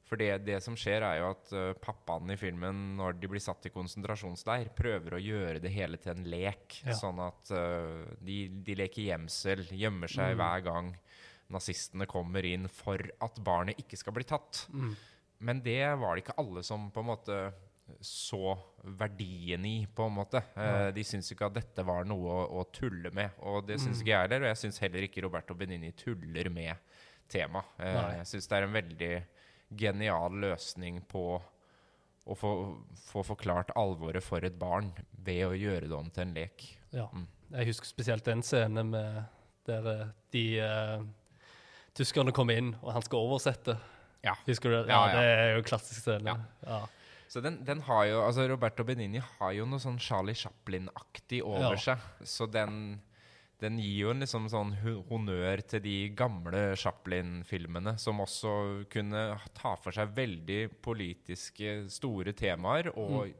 [0.09, 3.43] For det, det som skjer, er jo at uh, pappaen i filmen, når de blir
[3.45, 6.79] satt i konsentrasjonsleir, prøver å gjøre det hele til en lek.
[6.87, 6.95] Ja.
[6.97, 10.41] Sånn at uh, de, de leker gjemsel, gjemmer seg Mm.
[10.41, 10.89] hver gang
[11.53, 14.63] nazistene kommer inn for at barnet ikke skal bli tatt.
[14.73, 14.91] Mm.
[15.45, 17.37] Men det var det ikke alle som på en måte
[18.05, 18.51] så
[18.99, 20.41] verdien i, på en måte.
[20.53, 20.91] Ja.
[20.93, 24.03] de syns ikke at dette var noe å, å tulle med, og det syns Mm.
[24.03, 24.43] ikke jeg heller.
[24.45, 26.75] Og jeg syns heller ikke Roberto Benini tuller med
[27.29, 27.65] temaet.
[27.81, 29.13] Jeg syns det er en veldig
[29.69, 31.23] genial løsning på
[32.29, 32.51] å få,
[33.09, 34.91] få forklart alvoret for et barn
[35.25, 36.65] ved å gjøre det om til en lek.
[36.93, 37.07] Ja.
[37.13, 37.27] Mm.
[37.55, 39.23] Jeg husker spesielt den scene med
[39.69, 41.01] der eh, de uh,
[41.97, 43.75] tyskerne kommer inn, og han skal oversette.
[44.25, 44.35] Ja.
[44.45, 44.87] Husker du det?
[44.91, 46.35] Ja, Ja, det er jo en klassisk scene.
[46.65, 46.79] Ja.
[47.29, 51.77] Så den, den har jo, altså Roberto Benini har jo noe sånn Charlie Chaplin-aktig over
[51.77, 52.01] seg.
[52.25, 52.97] Så den,
[53.59, 54.69] den gir jo en liksom sånn
[55.09, 58.53] honnør til de gamle Chaplin-filmene, som også
[58.89, 59.23] kunne
[59.57, 63.33] ta for seg veldig politiske, store temaer, og Mm.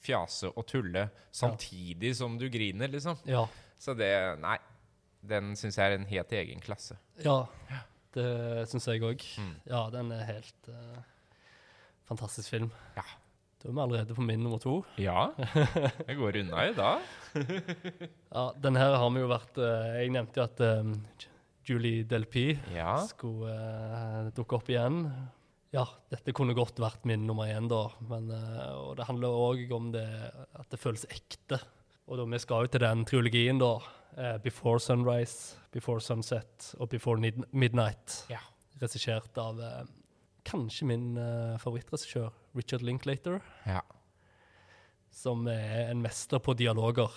[0.00, 3.18] fjase og tulle samtidig som du griner, liksom.
[3.26, 3.46] ja.
[3.78, 4.56] Så det Nei.
[5.22, 6.96] Den syns jeg er en helt egen klasse.
[7.22, 7.42] Ja,
[8.14, 9.20] det syns jeg òg.
[9.36, 9.54] Mm.
[9.68, 11.02] Ja, den er helt uh,
[12.08, 12.70] fantastisk film.
[12.96, 13.02] Ja.
[13.60, 14.78] Da er vi allerede på min nummer to.
[14.96, 15.26] Ja.
[16.08, 17.02] Jeg går unna i dag.
[18.30, 21.26] Ja, den her har vi jo vært eh, Jeg nevnte jo at eh,
[21.68, 22.94] Julie Delpy Ja.
[23.06, 25.02] skulle uh, dukke opp igjen.
[25.74, 27.82] Ja, dette kunne godt vært min nummer én, da.
[28.08, 30.06] Men, uh, og det handler òg om det,
[30.56, 31.60] at det føles ekte.
[32.08, 33.74] Og da, vi skal jo til den triologien, da.
[34.16, 37.20] Uh, 'Before Sunrise', 'Before Sunset' og 'Before
[37.52, 38.24] Midnight'.
[38.32, 38.40] Ja.
[38.80, 39.60] Regissert av
[40.48, 41.12] kanskje min
[41.60, 43.40] favorittregissør, Richard Linklater.
[43.66, 43.80] Ja.
[45.10, 47.10] Som er en mester på dialoger.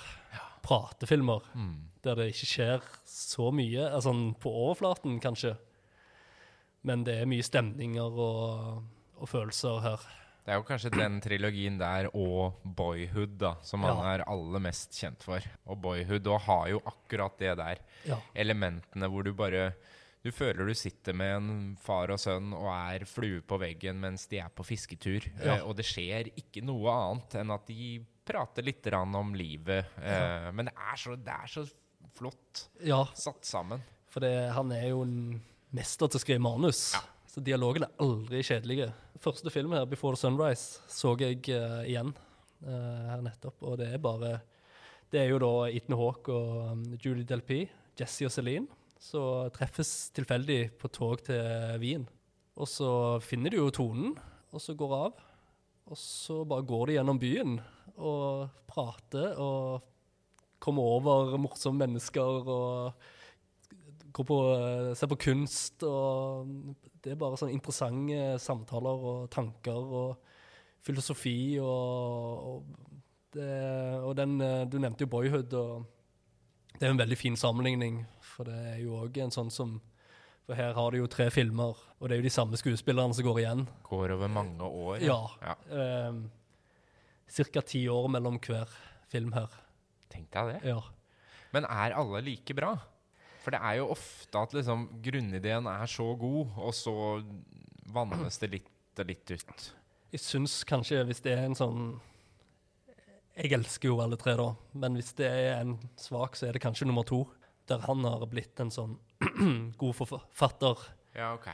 [0.63, 1.89] Pratefilmer Mm.
[2.04, 5.58] der det ikke skjer så mye, altså sånn på overflaten kanskje.
[6.84, 8.84] Men det er mye stemninger og,
[9.19, 9.98] og følelser her.
[10.43, 14.13] Det er jo kanskje den trilogien der og Boyhood da, som han Ja.
[14.17, 15.39] er aller mest kjent for.
[15.67, 17.78] Og Boyhood og har jo akkurat det der.
[18.06, 18.17] Ja.
[18.36, 19.74] Elementene hvor du bare
[20.23, 24.23] Du føler du sitter med en far og sønn og er flue på veggen mens
[24.31, 25.25] de er på fisketur.
[25.36, 25.57] Ja.
[25.57, 29.97] Eh, og det skjer ikke noe annet enn at de prater litt om livet.
[29.99, 31.65] Eh, men det er, så, det er så
[32.15, 33.83] flott ja, satt sammen.
[34.07, 35.41] for det, han er jo en
[35.75, 36.93] mester til å skrive manus.
[36.95, 37.01] Ja.
[37.27, 38.91] Så dialogen er aldri kjedelige.
[39.19, 42.13] Første film her, 'Before Sunrise', så jeg uh, igjen
[42.63, 43.57] uh, her nettopp.
[43.63, 44.39] Og det er bare
[45.12, 47.67] Det er jo da Ethan Hawke og um, Julie Delpy,
[47.99, 48.67] Jesse og Celine,
[49.04, 52.06] som treffes tilfeldig på tog til Wien.
[52.56, 52.89] Og så
[53.26, 54.13] finner de jo tonen,
[54.54, 55.24] og så går av.
[55.92, 57.58] Og så bare går de gjennom byen
[58.00, 59.84] og prater og
[60.63, 62.94] kommer over morsomme mennesker og
[64.16, 64.38] går på,
[64.96, 65.84] ser på kunst.
[65.84, 66.48] Og
[67.04, 70.32] det er bare sånne interessante samtaler og tanker og
[70.84, 72.96] filosofi og, og,
[73.36, 73.52] det,
[74.04, 74.38] og den
[74.72, 78.04] Du nevnte jo Boyhood, og det er en veldig fin sammenligning.
[78.34, 79.78] For det er jo òg en sånn som
[80.43, 83.24] For her har du jo tre filmer, og det er jo de samme skuespillerne som
[83.24, 83.62] går igjen.
[83.88, 84.98] Går over mange år.
[85.00, 85.22] Ja.
[85.39, 85.54] ja.
[86.10, 86.26] Um,
[87.32, 88.67] Cirka ti år mellom hver
[89.08, 89.54] film her.
[90.12, 90.74] Tenk deg det.
[90.74, 90.82] Ja.
[91.56, 92.74] Men er alle like bra?
[93.43, 96.96] For det er jo ofte at liksom grunnideen er så god, og så
[97.93, 99.69] vannes det litt og litt ut.
[100.13, 101.86] Jeg syns kanskje hvis det er en sånn
[103.34, 106.62] Jeg elsker jo alle tre, da, men hvis det er en svak, så er det
[106.62, 107.24] kanskje nummer to.
[107.69, 108.97] Der han har blitt en sånn
[109.80, 110.82] god forfatter,
[111.15, 111.47] Ja, ok.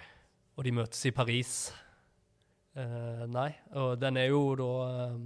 [0.58, 1.52] og de møtes i Paris.
[2.76, 5.18] Eh, nei, og den er jo da eh,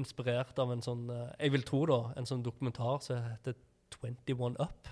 [0.00, 3.54] inspirert av en sånn eh, Jeg vil tro, da, en sånn dokumentar som heter
[4.00, 4.88] 21 Up.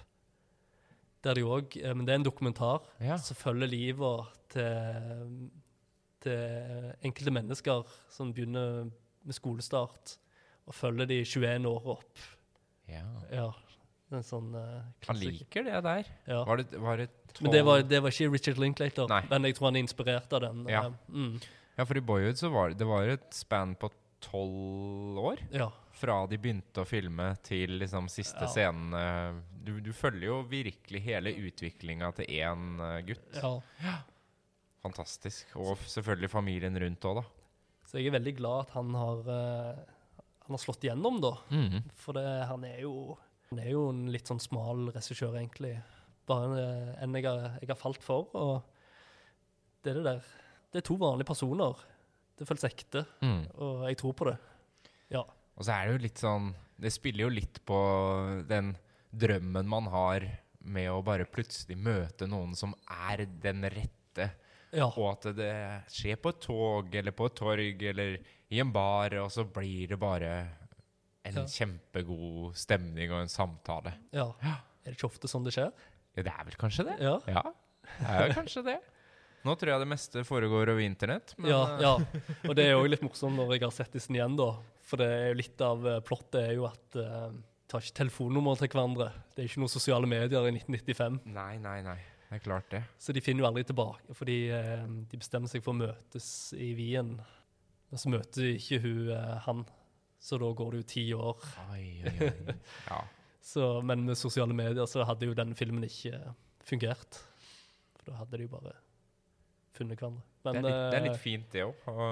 [1.25, 3.17] Der de òg Men det er en dokumentar Ja.
[3.19, 5.49] som følger livet til,
[6.23, 8.85] til enkelte mennesker som begynner
[9.25, 10.17] med skolestart,
[10.69, 12.19] og følger de 21 år opp.
[12.89, 13.05] ja.
[13.33, 13.49] Ja,
[14.17, 16.07] en sånn uh, Han liker det der.
[16.27, 16.45] Ja.
[16.49, 17.09] Var det, var det
[17.41, 19.23] Men det var, det var ikke Richard Linklater, Nei.
[19.31, 20.63] men jeg tror han er inspirert av den.
[20.71, 20.85] Ja.
[20.87, 21.35] eh, mm,
[21.79, 23.91] Ja, for i Boyhood så var det, det var et span på
[24.25, 25.45] tolv år.
[25.53, 25.71] ja.
[25.99, 28.49] Fra de begynte å filme til liksom siste Ja.
[28.53, 29.41] scenen.
[29.67, 33.41] Du, du følger jo virkelig hele utviklinga til én eh, gutt.
[33.83, 33.97] ja.
[34.85, 35.51] Fantastisk.
[35.59, 37.25] Og selvfølgelig familien rundt òg, da.
[37.89, 39.81] Så jeg er veldig glad at han har, uh,
[40.47, 41.33] han har slått igjennom, da.
[41.51, 41.83] Mhm.
[41.99, 43.17] For det, han, er jo,
[43.51, 45.75] han er jo en litt sånn smal regissør, egentlig.
[46.29, 48.29] Bare eh, en jeg har, jeg har falt for.
[48.37, 48.63] Og
[49.85, 50.21] det er det der
[50.73, 51.79] Det er to vanlige personer.
[52.37, 53.47] Det føles ekte, Mm.
[53.57, 54.37] og jeg tror på det.
[55.11, 55.23] Ja.
[55.57, 57.79] Og så er det jo litt sånn Det spiller jo litt på
[58.47, 58.77] den
[59.11, 60.21] drømmen man har
[60.63, 62.75] med å bare plutselig møte noen som
[63.11, 64.31] er den rette,
[64.71, 64.87] Ja.
[64.87, 68.19] og at det skjer på et tog eller på et torg eller
[68.51, 70.47] i en bar, og så blir det bare
[71.25, 71.45] en Ja.
[71.47, 73.95] kjempegod stemning og en samtale.
[74.13, 74.29] ja.
[74.43, 75.73] Er det ikke ofte sånn det skjer?
[76.17, 76.95] Ja, det er vel kanskje det?
[77.05, 77.19] Ja.
[77.29, 77.43] Ja,
[77.99, 78.79] det er jo kanskje det.
[79.45, 81.35] Nå tror jeg det meste foregår over internett.
[81.39, 81.93] Men, Ja, eh, ja.
[82.49, 84.49] Og det er jo litt morsomt når jeg har sett disse igjen, da.
[84.89, 87.29] For det er jo litt av eh, plottet er jo at uh,
[87.69, 89.11] tar ikke telefonnummer til hverandre.
[89.37, 91.21] Det er ikke noen sosiale medier i 1995.
[91.37, 91.99] Nei, nei, nei.
[92.31, 92.83] Det er klart det.
[92.99, 96.73] Så de finner jo aldri tilbake, fordi uh, de bestemmer seg for å møtes i
[96.77, 97.15] Wien.
[97.91, 99.67] Men så møter de ikke hun uh, han,
[100.19, 101.47] så da går det jo ti år.
[101.73, 102.59] Oi, oi, oi.
[102.91, 103.05] Ja.
[103.49, 106.19] Så, men med sosiale medier så hadde jo den filmen ikke
[106.69, 107.23] fungert.
[107.97, 108.75] For da hadde de jo bare
[109.79, 110.25] funnet hverandre.
[110.43, 111.89] Det, er litt, det er litt eh, fint, det òg.
[111.89, 112.09] Å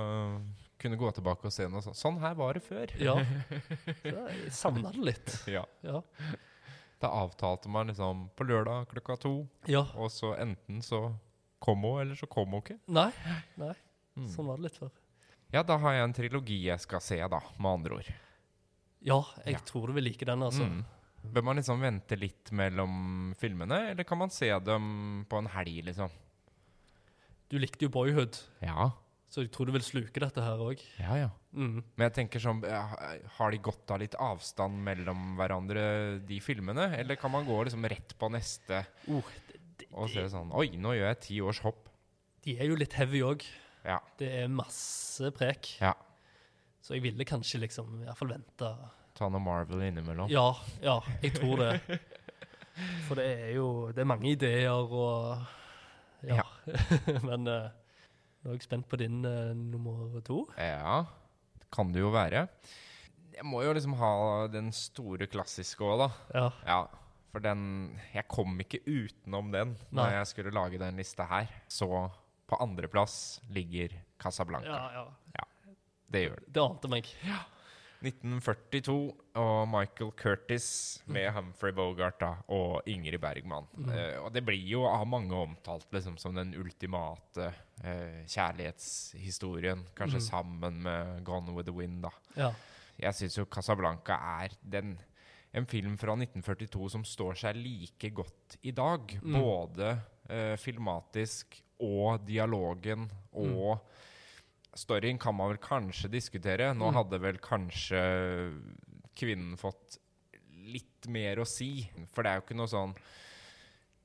[0.81, 1.99] kunne gå tilbake og se noe sånt.
[1.99, 2.93] Sånn her var det før.
[3.03, 3.19] Ja.
[4.01, 5.35] Så jeg savna det litt.
[5.51, 5.65] Ja.
[5.85, 6.01] Ja.
[7.03, 9.35] Da avtalte man liksom på lørdag klokka to,
[9.69, 9.83] ja.
[10.01, 11.11] og så enten så
[11.61, 12.79] kom hun, eller så kom hun ikke.
[12.89, 13.11] Nei,
[13.61, 13.75] nei.
[14.17, 14.31] Mm.
[14.33, 14.95] Sånn var det litt før.
[15.55, 18.13] Ja, da har jeg en trilogi jeg skal se, da, med andre ord.
[19.07, 19.59] Ja, jeg Ja.
[19.65, 20.67] tror du vil like den, altså.
[20.67, 20.85] Mm.
[21.33, 25.85] Bør man liksom vente litt mellom filmene, eller kan man se dem på en helg,
[25.87, 26.11] liksom?
[27.49, 28.91] Du likte jo Boyhood, Ja.
[29.31, 30.81] så jeg tror du vil sluke dette her òg.
[30.99, 31.31] Ja, ja.
[31.55, 31.83] Mm.
[31.97, 32.63] Men jeg tenker sånn,
[33.39, 36.97] har de gått av litt avstand mellom hverandre, de filmene?
[36.99, 40.71] Eller kan man gå liksom rett på neste uh, de, de, og se sånn Oi,
[40.77, 41.89] nå gjør jeg ti års hopp.
[42.43, 43.43] de er jo litt heavy òg.
[43.87, 44.01] Ja.
[44.19, 45.77] Det er masse prek.
[45.81, 45.95] Ja.
[46.83, 48.71] Så jeg ville kanskje liksom i hvert fall vente.
[49.17, 50.31] Ta noe Marvel innimellom.
[50.31, 50.51] Ja,
[50.85, 52.01] ja, jeg tror det.
[53.07, 55.47] For det er jo Det er mange ideer og
[56.27, 56.43] Ja.
[57.29, 57.71] Men uh,
[58.43, 60.43] nå er jeg spent på din uh, nummer to.
[60.59, 61.05] Ja,
[61.73, 62.47] kan det jo være.
[63.37, 64.13] Jeg må jo liksom ha
[64.49, 66.11] den store klassiske òg, da.
[66.35, 66.47] Ja.
[66.67, 66.79] Ja,
[67.33, 69.99] for den Jeg kom ikke utenom den Nei.
[69.99, 71.51] når jeg skulle lage den lista her.
[71.69, 71.89] Så
[72.47, 74.81] på andreplass ligger Casablanca.
[74.95, 75.05] ja,
[75.35, 75.47] ja.
[76.07, 76.51] Det gjør det.
[76.55, 77.09] Det ante meg.
[77.27, 77.43] Ja.
[78.05, 78.95] 1942
[79.41, 80.67] og Michael Curtis
[81.09, 83.67] med Humphrey Bogart da, og Ingrid Bergman.
[83.89, 87.49] Eh, og det blir jo av mange omtalt liksom, som den ultimate
[87.83, 89.87] uh, kjærlighetshistorien.
[89.97, 90.27] Kanskje mm.
[90.29, 92.05] sammen med Gone with the Wind.
[92.05, 92.13] da.
[92.37, 92.53] Ja.
[93.01, 94.97] Jeg syns jo Casablanca er den,
[95.57, 99.19] en film fra 1942 som står seg like godt i dag.
[99.23, 99.41] Mm.
[99.41, 99.95] Både
[100.31, 103.81] uh, filmatisk og dialogen og
[104.77, 106.75] storyen kan man vel kanskje diskutere.
[106.77, 106.95] Nå Mm.
[106.99, 108.01] hadde vel kanskje
[109.17, 109.99] kvinnen fått
[110.67, 111.89] litt mer å si.
[112.13, 112.95] For det er jo ikke noe sånn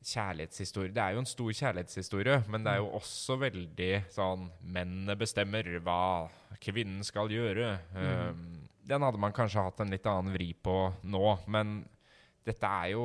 [0.03, 0.93] kjærlighetshistorie.
[0.93, 5.67] Det er jo en stor kjærlighetshistorie, men det er jo også veldig sånn Mennene bestemmer
[5.85, 6.29] hva
[6.61, 7.75] kvinnen skal gjøre.
[7.95, 11.85] Um, den hadde man kanskje hatt en litt annen vri på nå, men
[12.45, 13.03] dette er jo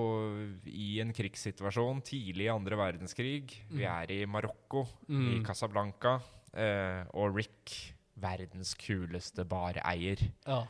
[0.71, 3.53] i en krigssituasjon tidlig i andre verdenskrig.
[3.69, 5.45] Vi er i Marokko, i Mm.
[5.45, 6.15] Casablanca,
[6.55, 10.17] eh, og Rick, verdens kuleste bareier.
[10.47, 10.63] ja.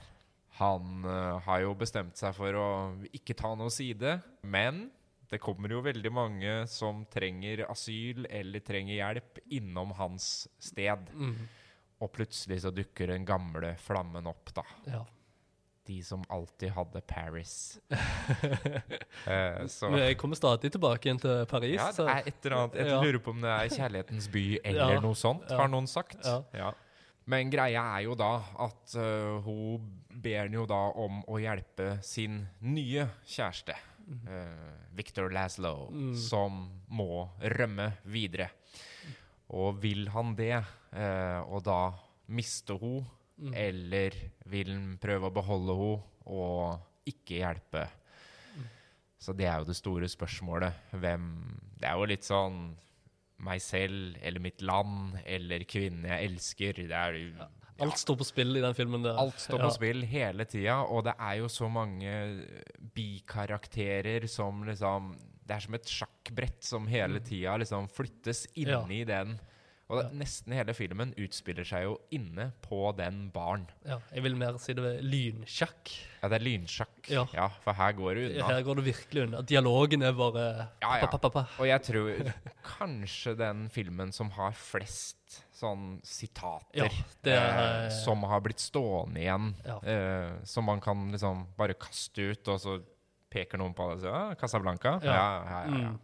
[0.58, 2.68] Han eh, har jo bestemt seg for å
[3.12, 4.86] ikke ta noe side, men
[5.28, 11.10] det kommer jo veldig mange som trenger asyl eller trenger hjelp innom hans sted.
[11.12, 11.36] Mm.
[12.00, 14.64] Og plutselig så dukker den gamle flammen opp, da.
[14.86, 15.04] ja.
[15.86, 17.78] De som alltid hadde Paris.
[17.92, 21.76] uh, så Men jeg kommer stadig tilbake igjen til Paris.
[21.78, 23.00] ja, det er et eller annet Jeg Ja.
[23.04, 25.60] lurer på om det er kjærlighetens by eller Ja, noe sånt, ja.
[25.60, 26.18] har noen sagt.
[26.54, 26.72] Ja.
[27.26, 28.32] Men greia er jo da
[28.66, 29.86] at uh, hun
[30.22, 33.74] ber jo da om å hjelpe sin nye kjæreste,
[34.30, 36.14] uh, Victor Laszlo, Mm.
[36.16, 38.50] som må rømme videre.
[39.50, 40.56] Og vil han det,
[41.46, 41.92] og da
[42.34, 43.04] miste hun,
[43.38, 43.52] Mm.
[43.54, 44.14] eller
[44.48, 47.82] vil han prøve å beholde henne og ikke hjelpe?
[49.18, 50.72] Så det er jo det store spørsmålet.
[50.92, 51.26] Hvem
[51.78, 52.76] Det er jo litt sånn
[53.44, 56.72] meg selv eller mitt land eller kvinnen jeg elsker.
[56.88, 57.46] Det er jo
[57.84, 59.18] Alt står på spill i den filmen der.
[59.20, 59.66] Alt står Ja.
[59.68, 62.46] på spill hele tida, og det er jo så mange
[62.96, 65.14] bikarakterer som liksom
[65.46, 69.04] Det er som et sjakkbrett som hele tida liksom flyttes inni Ja.
[69.04, 69.38] den.
[69.88, 70.08] Og Ja.
[70.10, 73.68] nesten hele filmen utspiller seg jo inne på den baren.
[73.86, 75.92] Ja, jeg vil mer si det ved lynsjakk.
[76.22, 77.08] Ja, det er lynsjakk.
[77.08, 77.48] Ja.
[77.62, 78.48] for her går det unna.
[78.48, 79.42] Her går det virkelig unna.
[79.42, 81.06] Dialogen er bare Ja, ja.
[81.06, 81.44] pa, pa, pa.
[81.60, 82.32] Og jeg tror
[82.64, 86.88] kanskje den filmen som har flest sånn sitater Ja,
[87.22, 89.54] det er eh, som har blitt stående igjen.
[89.64, 89.78] Ja.
[89.86, 92.82] Eh, som man kan liksom bare kaste ut, og så
[93.30, 95.02] peker noen på det og sier ah, 'Casablanca'.
[95.04, 95.14] Ja.
[95.14, 95.14] Ja.
[95.14, 95.98] Ja, ja, ja, Mm.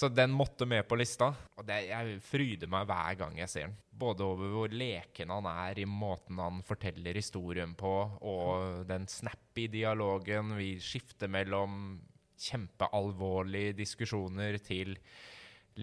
[0.00, 1.26] Så den måtte med på lista,
[1.60, 3.74] og det, jeg fryder meg hver gang jeg ser den.
[4.00, 7.90] Både over hvor leken han er i måten han forteller historien på,
[8.24, 10.54] og den snappy dialogen.
[10.56, 11.98] Vi skifter mellom
[12.40, 14.94] kjempealvorlige diskusjoner til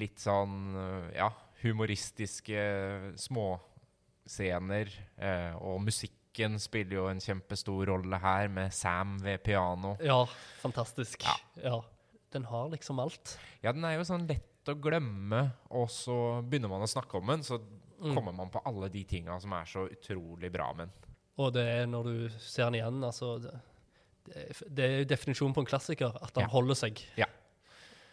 [0.01, 1.27] litt sånn øh, ja,
[1.61, 2.63] humoristiske
[3.21, 4.89] småscener.
[5.13, 9.93] Eh, og musikken spiller jo en kjempestor rolle her, med Sam ved piano.
[10.01, 10.23] Ja,
[10.63, 11.21] fantastisk.
[11.29, 11.37] Ja.
[11.61, 11.77] Ja.
[12.31, 13.37] Den har liksom alt.
[13.63, 17.27] Ja, den er jo sånn lett å glemme, og så begynner man å snakke om
[17.27, 17.59] den, så
[17.97, 18.13] Mm.
[18.13, 21.13] kommer man på alle de tinga som er så utrolig bra med den.
[21.39, 23.39] Og det er når du ser den igjen, altså
[24.27, 26.47] Det, det er- jo definisjonen på en klassiker, at den Ja.
[26.49, 27.01] holder seg.
[27.17, 27.25] Ja.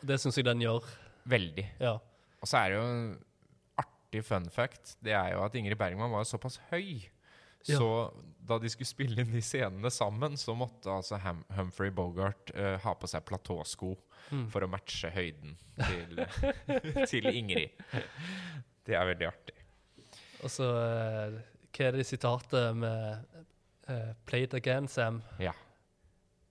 [0.00, 0.84] Det syns jeg den gjør.
[1.26, 1.66] Veldig.
[1.80, 1.94] Ja.
[1.94, 3.24] Og så er det jo en
[3.78, 4.96] artig fun fact.
[5.02, 7.08] Det er jo at Ingrid Bergman var såpass høy.
[7.66, 7.78] Ja.
[7.80, 7.88] Så
[8.44, 12.74] da de skulle spille inn de scenene sammen, så måtte altså Ham Humphrey Bogart uh,
[12.84, 13.94] ha på seg platåsko
[14.32, 14.46] Mm.
[14.48, 16.20] for å matche høyden til,
[17.10, 17.74] til Ingrid.
[18.88, 19.56] Det er veldig artig.
[20.40, 21.36] Og så uh,
[21.74, 23.36] Hva er det sitatet med
[23.90, 25.20] uh, 'Play it again, Sam'?
[25.38, 25.52] Ja.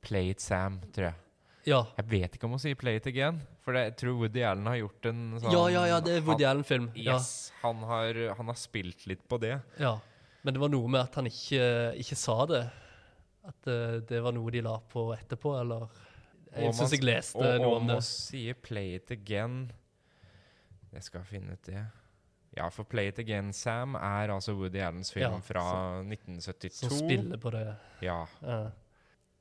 [0.05, 1.19] Play it, Sam, tror jeg.
[1.65, 1.81] Ja.
[1.97, 4.65] Jeg vet ikke om hun sier play it again, for det, jeg tror Woody Allen
[4.67, 6.89] har gjort en sånn ja, ja, ja, det er Woody Allen-film.
[6.99, 9.55] Yes, han, har, han har spilt litt på det.
[9.79, 9.93] Ja.
[10.43, 11.65] Men det var noe med at han ikke,
[11.99, 12.63] ikke sa det.
[13.47, 15.87] At eh, det var noe de la på etterpå, eller
[16.53, 17.87] Jeg Og syns jeg leste Og noe om det.
[17.87, 17.95] det.
[17.95, 19.71] man sier 'play it again'
[20.93, 21.85] Jeg skal finne ut det.
[22.57, 26.99] Ja, for 'Play It Again, Sam' er altså Woody Allens film Ja, fra Som 1972.
[26.99, 27.75] spiller på det.
[28.01, 28.25] Ja.
[28.43, 28.69] Uh.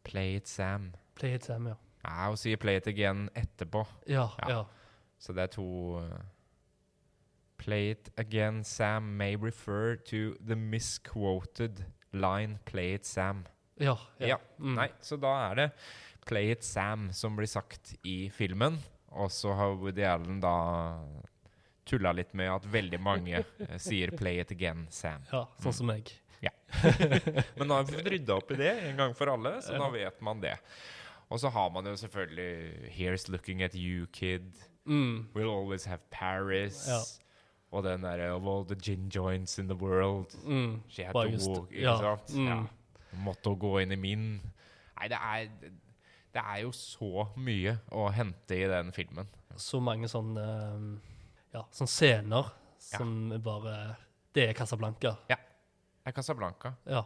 [0.04, 0.92] 'Play It, Sam'.
[1.14, 1.74] Play it, Sam, ja.
[2.04, 3.86] Ja, og sier 'Play It Again' etterpå.
[4.08, 4.48] Ja, Ja.
[4.48, 4.64] ja.
[5.18, 6.08] Så det er to uh,
[7.62, 13.46] Play It Again, Sam may refer to the misquoted line 'Play It, Sam'.
[13.78, 13.98] Ja.
[14.18, 14.38] Ja.
[14.58, 14.74] Mm.
[14.74, 15.70] Nei, så da er det
[16.26, 18.78] 'Play It Sam' som blir sagt i filmen.
[19.12, 20.98] Og så har Woody Allen da
[21.86, 25.22] tulla litt med at veldig mange eh, sier 'Play It Again, Sam'.
[25.32, 26.10] Ja, sånn som meg.
[26.42, 26.50] Ja.
[27.56, 29.88] Men nå har vi fått rydda opp i det en gang for alle, så da
[29.94, 30.56] vet man det.
[31.30, 34.50] Og så har man jo selvfølgelig 'Here's Looking At You, Kid'.
[34.84, 35.28] Mm.
[35.32, 36.88] 'We'll Always Have Paris'.
[36.90, 36.98] Ja.
[37.72, 40.36] Og den derre 'Of all the gin joints in the world'.
[40.44, 40.82] Mm.
[40.88, 42.34] She had Bare to walk, ikke ja, sant?
[42.36, 42.46] mm.
[42.46, 42.62] Ja.
[43.24, 44.40] Måtte gå inn i min
[44.98, 45.48] Nei, det er,
[46.34, 49.26] det er jo så mye å hente i den filmen.
[49.56, 50.98] Så mange sånne eh,
[51.54, 53.96] Ja, sånne scener som bare
[54.34, 55.16] Det er Casablanca.
[55.28, 55.36] Ja.
[55.36, 56.72] Det er Casablanca.
[56.86, 57.02] Ja.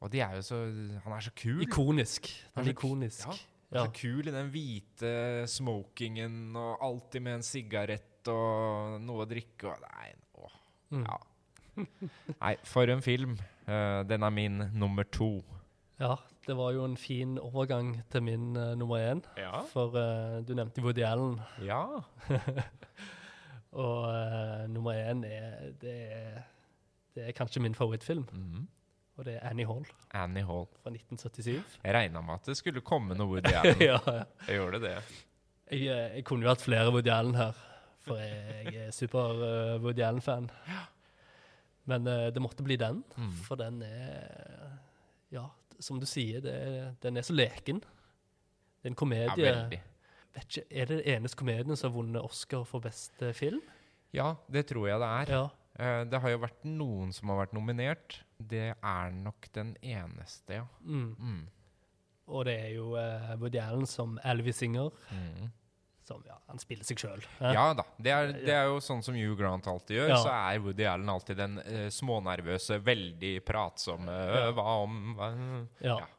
[0.00, 0.56] Og de er jo så
[1.04, 1.62] Han er så kul.
[1.62, 2.28] Ikonisk.
[2.54, 3.26] Han er ikonisk.
[3.26, 3.32] Ja.
[3.32, 3.84] Han er Ja.
[3.86, 9.70] så kul i den hvite smokingen og alltid med en sigarett og noe å drikke
[9.72, 10.56] og Nei, åh.
[10.90, 11.04] Mm.
[11.06, 11.18] Ja.
[12.40, 13.38] Nei, for en film.
[13.68, 15.42] Uh, den er min nummer to.
[16.00, 16.16] ja.
[16.46, 19.20] Det var jo en fin overgang til min uh, nummer én.
[19.38, 19.60] Ja.
[19.70, 21.36] For uh, du nevnte Woody Allen.
[21.62, 21.84] Ja.
[23.72, 26.40] Og nummer én er det, er
[27.14, 28.24] det er kanskje min favorittfilm.
[28.32, 28.68] Mhm.
[29.20, 29.84] Og det er Annie Hall
[30.16, 30.64] Annie Hall.
[30.82, 31.78] fra 1977.
[31.84, 33.76] Jeg regna med at det skulle komme noe Woody Allen.
[33.84, 34.22] ja, ja.
[34.48, 34.94] Jeg gjorde det.
[35.70, 35.80] Jeg,
[36.16, 37.52] jeg kunne jo hatt flere Woody Allen her,
[38.06, 40.48] for jeg, jeg er super uh, Woody Allen-fan.
[41.90, 43.32] Men uh, det måtte bli den, Mm.
[43.46, 44.78] for den er
[45.30, 45.44] Ja,
[45.80, 47.80] som du sier, det den er så leken.
[47.80, 49.46] Det er en komedie.
[49.46, 49.68] Ja,
[50.34, 53.60] Vet ikke, er det den eneste komedien som har vunnet Oscar for beste film?
[54.14, 55.30] Ja, det tror jeg det er.
[55.34, 55.48] Ja.
[55.78, 58.20] Eh, det har jo vært noen som har vært nominert.
[58.38, 60.64] Det er nok den eneste, ja.
[60.82, 61.16] Mm.
[61.18, 61.40] Mm.
[62.30, 65.50] Og det er jo uh, Woody Allen som Elvis Singer, Mm.
[66.10, 67.24] Som ja, han spiller seg sjøl.
[67.40, 67.84] Ja da.
[67.96, 70.12] Det er, det er jo sånn som Hugh Grant alltid gjør.
[70.12, 70.18] Ja.
[70.24, 75.30] Så er Woody Allen alltid den eh, smånervøse, veldig pratsomme eh, Hva om hva?
[75.84, 75.96] Ja.
[76.02, 76.10] Ja.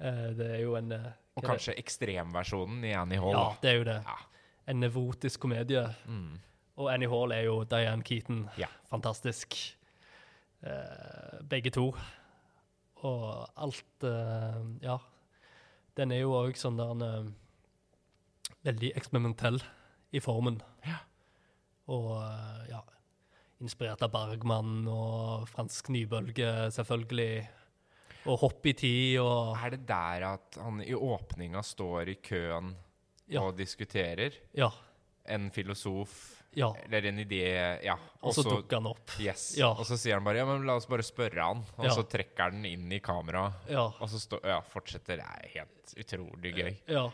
[0.00, 3.36] Eh, det er jo en eh, Og kanskje ekstremversjonen i Annie Hall.
[3.36, 3.98] Ja, det er jo det.
[4.68, 5.84] En nevrotisk komedie.
[6.08, 6.38] Mm.
[6.78, 8.46] Og Annie Hall er jo Diane Keaton.
[8.90, 9.56] Fantastisk.
[10.62, 11.92] Eh, begge to.
[13.06, 14.98] Og alt eh, Ja.
[15.98, 17.30] Den er jo òg sånn der en, eh,
[18.66, 19.60] Veldig eksperimentell
[20.10, 20.60] i formen.
[20.86, 20.98] Ja.
[21.88, 22.82] Og eh, ja
[23.58, 27.40] Inspirert av Bergman og fransk nybølge, selvfølgelig.
[28.30, 32.74] Og hopp i tid og Er det der at han i åpninga står i køen
[33.28, 33.42] Ja.
[33.42, 34.36] og diskuterer?
[34.54, 34.70] Ja.
[35.26, 36.70] En filosof ja.
[36.84, 37.96] eller en idé Ja.
[38.22, 39.10] Og så dukker han opp.
[39.20, 39.56] Yes.
[39.58, 39.72] Ja.
[39.74, 41.64] Og så sier han bare ja, men la oss bare spørre han.
[41.78, 41.90] Og Ja.
[41.98, 43.68] så trekker han inn i kameraet.
[43.68, 43.88] Ja.
[44.00, 45.16] Og så ja, fortsetter.
[45.16, 46.76] Det er helt utrolig gøy.
[46.86, 47.08] Ja.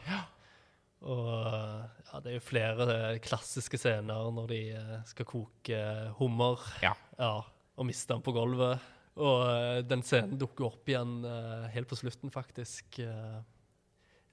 [1.05, 6.13] Og ja, det er jo flere eh, klassiske scener når de eh, skal koke eh,
[6.21, 6.95] hummer Ja.
[7.19, 7.33] ja,
[7.77, 8.81] og miste den på gulvet.
[9.21, 12.99] Og eh, den scenen dukker opp igjen eh, helt på slutten, faktisk.
[13.05, 13.37] Eh,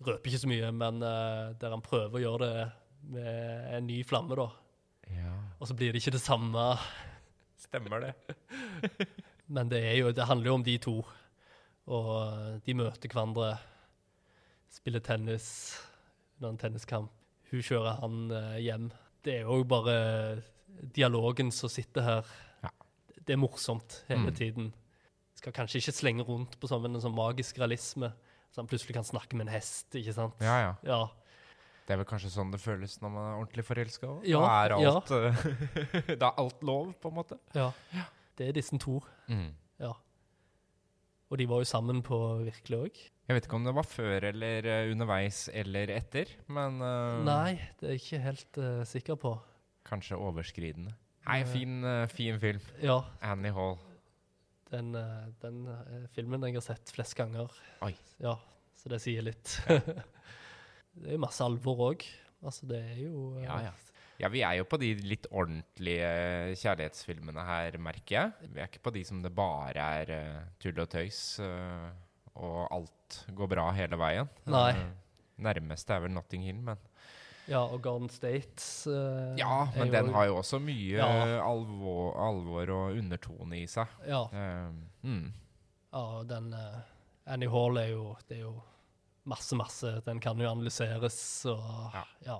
[0.01, 2.67] røper ikke så mye, men eh, der han prøver å gjøre det
[3.11, 4.47] med en ny flamme, da.
[5.11, 5.35] ja.
[5.61, 6.69] Og så blir det ikke det samme.
[7.61, 8.15] Stemmer det.
[9.51, 10.93] Men det, er jo, det handler jo om de to.
[11.91, 13.51] Og eh, de møter hverandre,
[14.71, 15.49] spiller tennis,
[16.41, 17.11] under en tenniskamp.
[17.51, 18.89] Hun kjører han eh, hjem.
[19.23, 20.41] Det er jo bare
[20.95, 22.25] dialogen som sitter her.
[22.63, 22.71] Ja.
[23.21, 24.35] Det er morsomt hele Mm.
[24.35, 24.73] tiden.
[25.35, 28.11] Skal kanskje ikke slenge rundt på sånn en sånn magisk realisme,
[28.51, 30.33] så han plutselig kan snakke med en hest, ikke sant?
[30.41, 30.75] Ja, ja.
[30.83, 31.07] Ja,
[31.87, 34.25] Det er vel kanskje sånn det føles når man er ordentlig forelska òg?
[34.25, 36.15] Ja, da, er alt, ja.
[36.21, 37.37] da er alt lov, på en måte.
[37.53, 37.71] Ja.
[38.37, 39.01] Det er disse to.
[39.27, 39.53] Mm.
[39.79, 39.93] Ja.
[41.31, 42.97] Og de var jo sammen på virkelig òg.
[43.29, 47.53] Jeg vet ikke om det var før eller eh, underveis eller etter, men uh, Nei,
[47.79, 49.31] det er jeg ikke helt uh, sikker på.
[49.87, 50.91] kanskje overskridende.
[51.29, 52.59] Nei, fin, uh, fin film.
[52.83, 53.79] Ja, Annie Hall.
[54.71, 54.91] den,
[55.41, 55.63] den
[56.15, 57.55] filmen jeg har sett flest ganger.
[57.87, 57.93] Oi.
[58.19, 58.35] Ja,
[58.75, 59.55] så det sier litt.
[60.99, 62.03] det er jo masse alvor òg.
[62.41, 63.73] Altså, det er jo Ja, ja.
[64.21, 66.09] Ja, vi er jo på de litt ordentlige
[66.61, 68.49] kjærlighetsfilmene her, merker jeg.
[68.53, 71.89] Vi er ikke på de som det bare er uh, tull og tøys, uh,
[72.37, 74.29] og alt går bra hele veien.
[74.51, 74.69] Nei.
[74.77, 74.91] Uh,
[75.41, 76.87] nærmeste er vel Notting Hill, men
[77.49, 78.61] Ja, og Garden State
[78.93, 81.07] eh, Ja, men den har jo også mye Ja.
[81.41, 83.89] alvor, alvor og undertone i seg.
[84.05, 84.21] Ja,
[85.01, 85.25] mm.
[85.89, 86.53] ja og den
[87.25, 88.53] Annie Hall er jo Det er jo
[89.25, 89.95] masse, masse.
[90.05, 91.17] Den kan jo analyseres
[91.49, 92.05] og Ja.
[92.29, 92.37] Ja.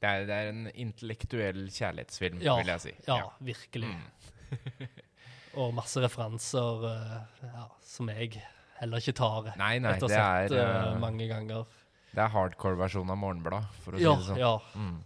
[0.00, 2.94] Det, er, det er en intellektuell kjærlighetsfilm, Ja, vil jeg si.
[3.08, 3.90] ja, virkelig.
[3.90, 4.86] Mm.
[5.58, 8.38] Og masse referanser eh, ja, som jeg
[8.78, 11.64] heller ikke tar Nei, nei, etter å ha sett eh, mange ganger.
[12.12, 14.42] det er hardcore-versjonen av Morgenblad, for å Ja, si det sånn.
[14.44, 14.54] ja.
[14.78, 14.98] Mm.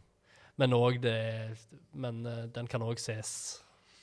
[0.61, 1.57] Men det
[1.95, 3.63] Men uh, den kan òg ses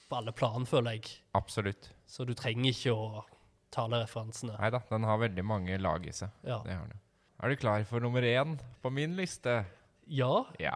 [0.10, 1.12] på alle plan, føler jeg.
[1.38, 1.92] Absolutt.
[2.10, 3.24] Så du trenger ikke å
[3.70, 4.56] tale referansene.
[4.58, 6.32] Nei da, den har veldig mange lag i seg.
[6.42, 6.58] Ja.
[6.66, 7.00] Det har den.
[7.40, 9.62] Er du klar for nummer én på min liste?
[10.10, 10.34] Ja.
[10.62, 10.76] Ja.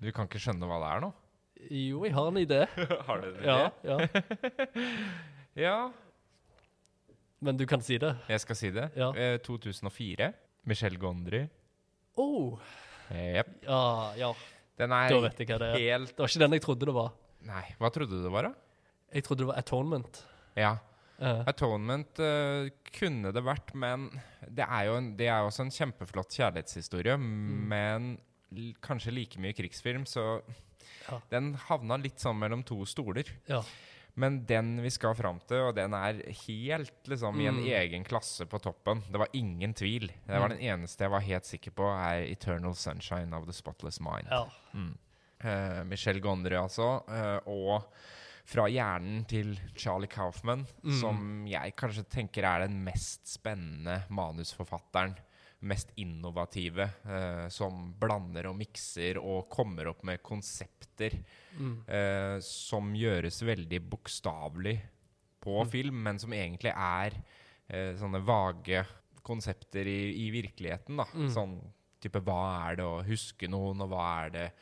[0.00, 1.10] Du kan ikke skjønne hva det er nå?
[1.70, 2.60] Jo, jeg har en idé.
[3.08, 3.42] har du det?
[3.44, 3.98] Ja, ja.
[5.60, 5.90] Ja,
[7.42, 8.12] Men du kan si det.
[8.30, 8.86] jeg skal si det.
[8.96, 9.10] Ja.
[9.18, 10.30] Eh, 2004.
[10.70, 11.42] Michel Gondry.
[12.20, 12.60] Oh,
[13.10, 13.50] Jep.
[13.64, 14.30] ja, ja.
[14.78, 15.80] Den er Da vet jeg hva det er.
[15.80, 17.10] helt Det var ikke den jeg trodde det var.
[17.48, 18.86] Nei, hva trodde du det var, da?
[19.16, 20.20] Jeg trodde det var Atonement.
[20.56, 20.72] Ja.
[21.20, 21.42] Uh.
[21.50, 24.06] Atonement uh, kunne det vært, men
[24.48, 27.16] det er jo en, det er også en kjempeflott kjærlighetshistorie.
[27.20, 27.66] Mm.
[27.72, 28.10] Men
[28.82, 30.42] kanskje like mye krigsfilm, så
[31.10, 31.20] Ja.
[31.30, 33.24] den havna litt sånn mellom to stoler.
[33.48, 33.62] ja.
[34.16, 36.14] Men den vi skal fram til, og den er
[36.46, 37.64] helt liksom i en Mm.
[37.64, 39.02] egen klasse på toppen.
[39.10, 40.08] Det var ingen tvil.
[40.26, 40.58] Det var Mm.
[40.58, 44.28] den eneste jeg var helt sikker på, er 'Eternal Sunshine of the Spotless Mind'.
[44.28, 44.46] ja.
[44.74, 44.98] Mm.
[45.42, 47.02] Uh, Michel Gondry, altså.
[47.08, 47.84] Uh, og
[48.44, 51.00] fra hjernen til Charlie Kaufman, Mm.
[51.00, 55.16] som jeg kanskje tenker er den mest spennende manusforfatteren.
[55.62, 61.18] Mest innovative, eh, som blander og mikser og kommer opp med konsepter
[61.58, 61.82] Mm.
[61.88, 64.80] eh, som gjøres veldig bokstavelig
[65.42, 65.70] på Mm.
[65.70, 67.12] film, men som egentlig er
[67.68, 68.84] eh, sånne vage
[69.22, 70.96] konsepter i, i virkeligheten.
[70.96, 71.04] da.
[71.14, 71.28] Mm.
[71.30, 71.60] Sånn
[72.00, 74.52] type hva er det å huske noen, og hva er det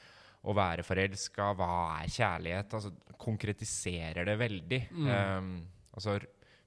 [0.44, 2.74] å være forelska, hva er kjærlighet?
[2.74, 4.80] Altså konkretiserer det veldig.
[4.92, 6.18] Um, altså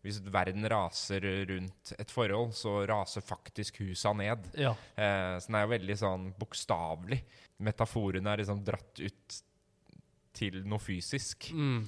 [0.02, 4.50] hvis verden raser rundt et forhold, så raser faktisk husa ned.
[4.58, 4.74] ja.
[4.96, 7.22] Eh, så den er jo veldig sånn bokstavelig.
[7.62, 9.42] Metaforene er liksom dratt ut
[10.34, 11.52] til noe fysisk.
[11.54, 11.84] Mm.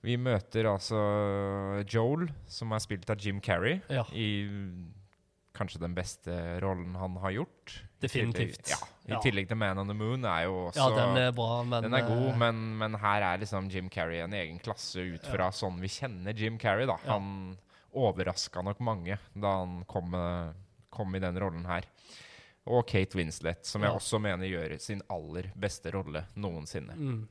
[0.00, 1.00] Vi møter altså
[1.84, 4.06] Joel, som er spilt av Jim Carrey, ja.
[4.16, 4.48] i
[5.56, 6.32] kanskje den beste
[6.64, 7.74] rollen han har gjort.
[8.00, 8.62] Definitivt.
[8.64, 8.80] Til, Ja,
[9.10, 9.20] I Ja.
[9.20, 11.94] tillegg til Man on the Moon er jo også ja, den er bra, men den
[11.98, 15.50] er god, eh, men, men her er liksom Jim Carrey en egen klasse ut fra
[15.50, 16.86] sånn vi kjenner Jim Carrey.
[16.86, 16.96] da.
[17.04, 17.18] Ja.
[17.18, 17.56] Han
[17.92, 20.52] overraska nok mange da han kom, eh,
[20.90, 21.82] kom i den rollen her.
[22.70, 26.94] Og Kate Winslet, som jeg også mener gjør sin aller beste rolle noensinne.
[26.94, 27.28] mm.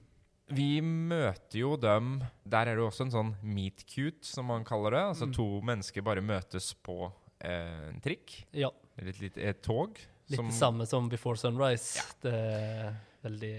[0.51, 4.89] Vi møter jo dem Der er det også en sånn meet cute, som man kaller
[4.91, 5.03] det.
[5.11, 5.34] Altså Mm.
[5.36, 8.69] to mennesker bare møtes på eh, en trikk, Ja.
[8.97, 9.95] eller et, et, et tog.
[10.30, 12.03] Litt som- det samme som Before Sunrise.
[12.21, 13.53] Det er veldig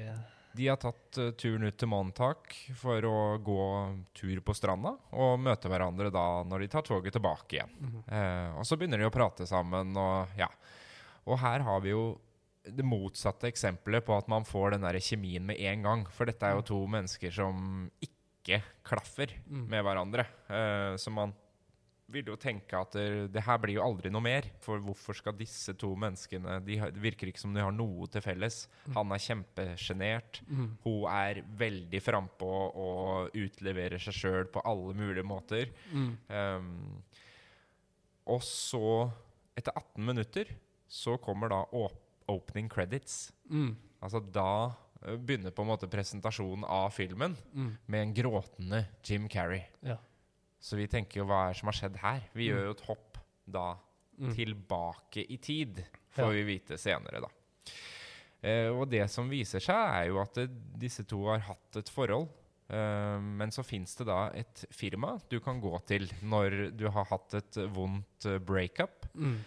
[0.56, 3.66] De har tatt uh, turen ut til Montauk for å gå
[4.18, 7.70] tur på stranda, og møte hverandre da når de tar toget tilbake igjen.
[7.78, 8.50] Mm -hmm.
[8.52, 10.48] uh, og så begynner de å prate sammen, og ja.
[11.26, 12.18] Og her har vi jo
[12.64, 16.06] det motsatte eksempelet på at man får den der kjemien med en gang.
[16.10, 19.68] For dette er jo to mennesker som ikke klaffer Mm.
[19.68, 20.26] med hverandre.
[20.48, 21.32] Uh, så man
[22.12, 22.96] vil jo tenke at
[23.32, 24.46] det, her blir jo aldri noe mer.
[24.64, 28.64] For hvorfor skal disse to menneskene de virker ikke som de har noe til felles.
[28.86, 28.94] Mm.
[28.98, 30.40] Han er kjempesjenert.
[30.48, 30.68] mm.
[30.84, 32.50] Hun er veldig frampå
[32.84, 35.70] og utleverer seg sjøl på alle mulige måter.
[35.94, 36.10] Mm.
[36.28, 37.02] Um,
[38.30, 38.82] og så,
[39.58, 40.50] etter 18 minutter,
[40.90, 41.62] så kommer da
[42.30, 43.32] opening credits.
[43.50, 43.72] Mm.
[44.02, 44.46] Altså da
[45.02, 47.72] eh, begynner på en måte presentasjonen av filmen Mm.
[47.86, 49.64] med en gråtende Jim Carrey.
[49.82, 49.96] Ja.
[50.60, 52.20] Så vi tenker jo hva er det som har skjedd her?
[52.34, 52.56] Vi Mm.
[52.56, 53.18] gjør jo et hopp
[53.50, 53.76] da
[54.20, 54.34] Mm.
[54.34, 56.28] tilbake i tid, får Ja.
[56.30, 57.28] vi vite senere, da.
[58.42, 61.88] Eh, og det som viser seg, er jo at det, disse to har hatt et
[61.88, 62.28] forhold.
[62.70, 67.04] Eh, men så fins det da et firma du kan gå til når du har
[67.10, 69.38] hatt et vondt eh, breakup, Mm.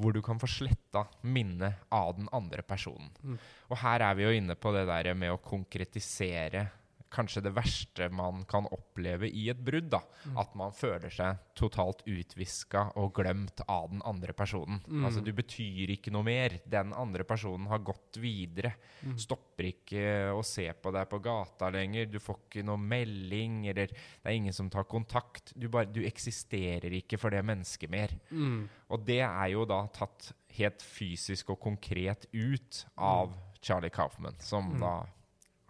[0.00, 3.10] hvor du kan få sletta minnet av den andre personen.
[3.22, 3.38] Mm.
[3.70, 6.70] Og her er vi jo inne på det der med å konkretisere
[7.12, 9.90] kanskje det verste man kan oppleve i et brudd.
[9.92, 10.00] da.
[10.26, 10.38] Mm.
[10.42, 14.80] At man føler seg totalt utviska og glemt av den andre personen.
[14.88, 15.04] Mm.
[15.04, 16.58] Altså, du betyr ikke noe mer.
[16.64, 18.74] Den andre personen har gått videre.
[19.04, 19.16] Mm.
[19.20, 22.06] Stopper ikke å se på deg på gata lenger.
[22.10, 25.52] Du får ikke noe melding, eller det er ingen som tar kontakt.
[25.54, 28.14] Du, bare, du eksisterer ikke for det mennesket mer.
[28.30, 28.64] Mm.
[28.92, 33.32] Og det er jo da tatt helt fysisk og konkret ut av
[33.62, 34.80] Charlie Kaufman, som Mm.
[34.80, 34.94] da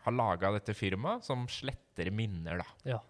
[0.04, 2.66] har laga dette firmaet som sletter minner, da.
[2.96, 3.00] Ja.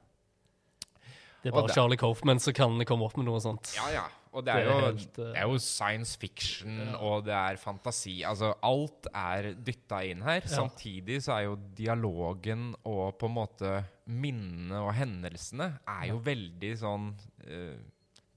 [1.42, 3.74] Det er bare det- Charlie Kaufman som kan komme opp med noe sånt.
[3.76, 4.04] Ja, ja.
[4.32, 6.96] Og det er, Det er jo, helt, uh, det er jo science fiction, Ja.
[7.04, 8.22] og det er fantasi.
[8.24, 10.40] Altså, alt er dytta inn her.
[10.40, 10.46] Ja.
[10.48, 16.72] Samtidig så er jo dialogen og på en måte minnene og hendelsene er jo veldig
[16.78, 17.12] sånn
[17.46, 17.76] eh,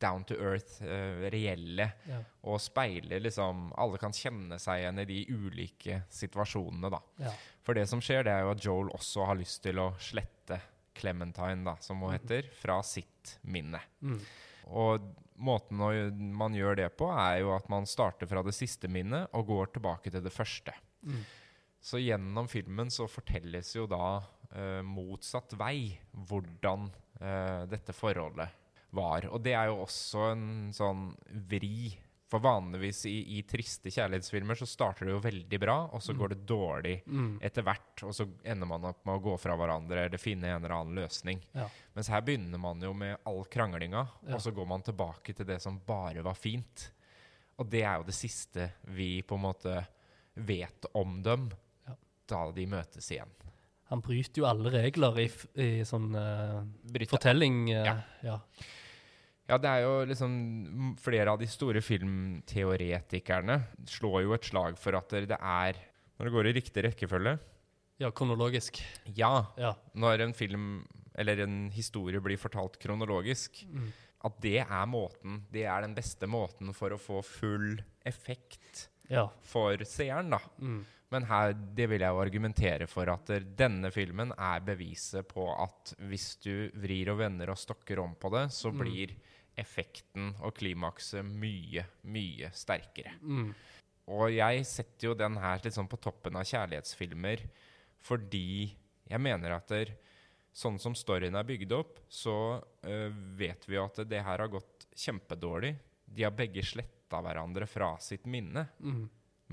[0.02, 2.20] down to earth, uh, reelle, Ja.
[2.44, 7.00] og speiler liksom Alle kan kjenne seg igjen i de ulike situasjonene, da.
[7.24, 7.32] Ja.
[7.64, 10.60] For det som skjer, det er jo at Joel også har lyst til å slette
[10.96, 13.82] Clementine, da, som hun heter, fra sitt minne.
[14.02, 14.20] Mm.
[14.72, 15.82] Og måten
[16.38, 19.74] man gjør det på, er jo at man starter fra det siste minnet og går
[19.76, 20.72] tilbake til det første.
[21.04, 21.20] Mm.
[21.84, 24.22] Så gjennom filmen så fortelles jo da
[24.56, 26.88] eh, motsatt vei hvordan
[27.20, 28.64] eh, dette forholdet
[28.96, 29.28] var.
[29.32, 31.10] Og det er jo også en sånn
[31.52, 31.94] vri.
[32.28, 36.18] For vanligvis i, i triste kjærlighetsfilmer så starter det jo veldig bra, og så Mm.
[36.20, 37.38] går det dårlig Mm.
[37.42, 40.64] etter hvert, og så ender man opp med å gå fra hverandre eller finne en
[40.66, 41.40] eller annen løsning.
[41.54, 41.68] Ja.
[41.96, 44.34] Mens her begynner man jo med all kranglinga, Ja.
[44.34, 46.90] og så går man tilbake til det som bare var fint.
[47.60, 49.88] Og det er jo det siste vi på en måte
[50.36, 51.52] vet om dem
[51.88, 51.94] Ja.
[52.28, 53.30] da de møtes igjen.
[53.88, 55.30] Han bryter jo alle regler i,
[55.62, 56.64] i sånn uh,
[57.06, 57.70] fortelling.
[57.70, 58.02] Uh, Ja.
[58.24, 58.40] ja.
[59.48, 64.98] Ja, det er jo liksom Flere av de store filmteoretikerne slår jo et slag for
[64.98, 65.78] at det er
[66.18, 67.36] Når det går i riktig rekkefølge
[67.98, 68.82] ja, kronologisk.
[69.16, 69.70] Ja, Ja.
[69.96, 70.86] når en film
[71.16, 73.94] eller en historie blir fortalt kronologisk, Mm.
[74.26, 79.30] at det er måten Det er den beste måten for å få full effekt ja.
[79.44, 80.40] for seeren, da.
[80.60, 80.86] Mm.
[81.12, 85.94] Men her, det vil jeg jo argumentere for at denne filmen er beviset på at
[86.10, 89.22] hvis du vrir og vender og stokker om på det, så blir Mm.
[89.58, 93.16] Effekten og klimakset mye, mye sterkere.
[93.22, 93.54] Mm.
[94.14, 97.42] Og jeg setter jo den her litt sånn på toppen av kjærlighetsfilmer
[98.06, 98.68] fordi
[99.10, 99.92] jeg mener at der,
[100.56, 104.52] sånn som storyen er bygd opp, så øh, vet vi jo at det her har
[104.54, 105.74] gått kjempedårlig.
[106.06, 108.68] De har begge sletta hverandre fra sitt minne.
[108.80, 109.04] Mm.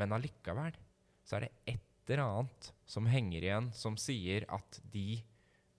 [0.00, 0.76] Men allikevel
[1.24, 5.16] så er det et eller annet som henger igjen, som sier at de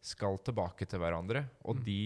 [0.03, 1.45] skal tilbake til hverandre.
[1.63, 1.83] Og Mm.
[1.85, 1.99] de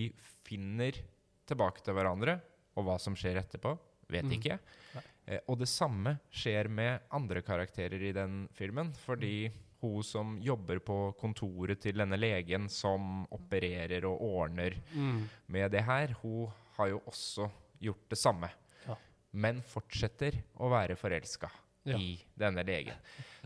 [0.46, 1.00] finner
[1.48, 2.40] tilbake til hverandre.
[2.78, 3.72] Og hva som skjer etterpå,
[4.12, 4.32] vet Mm.
[4.38, 4.60] ikke.
[4.96, 5.02] Nei.
[5.28, 8.94] Eh, og det samme skjer med andre karakterer i den filmen.
[8.94, 9.50] Fordi
[9.82, 15.28] hun som jobber på kontoret til denne legen, som opererer og ordner Mm.
[15.50, 17.50] med det her, hun har jo også
[17.82, 18.50] gjort det samme.
[18.88, 18.96] Ja.
[19.34, 21.50] Men fortsetter å være forelska
[21.86, 21.98] Ja.
[21.98, 22.96] i denne legen.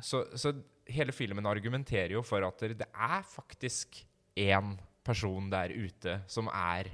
[0.01, 0.53] Så, så
[0.87, 4.03] hele filmen argumenterer jo for at det er faktisk
[4.37, 6.85] én person der ute som er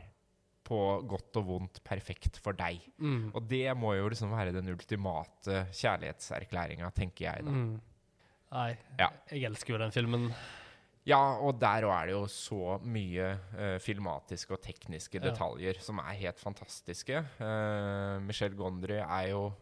[0.68, 2.82] på godt og vondt perfekt for deg.
[3.00, 3.30] Mm.
[3.32, 7.52] Og det må jo liksom være den ultimate kjærlighetserklæringa, tenker jeg da.
[7.56, 7.76] Mm.
[8.52, 9.10] Nei, Ja.
[9.32, 10.30] jeg elsker jo den filmen.
[11.08, 15.30] Ja, og der òg er det jo så mye uh, filmatiske og tekniske Ja.
[15.30, 17.22] detaljer som er helt fantastiske.
[17.40, 19.54] Uh, Michelle Gondry er jo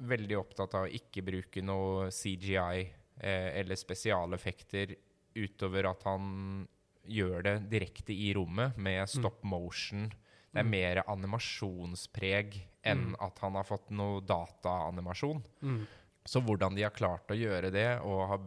[0.00, 4.92] veldig opptatt av å ikke bruke noe CGI uh, eller spesialeffekter
[5.40, 6.66] utover at han
[7.08, 10.10] gjør det direkte i rommet med stop motion.
[10.52, 10.70] Det er Mm.
[10.70, 13.16] mer animasjonspreg enn Mm.
[13.20, 15.42] at han har fått noe dataanimasjon.
[15.62, 15.86] Mm.
[16.26, 18.40] Så hvordan de har klart å gjøre det, og har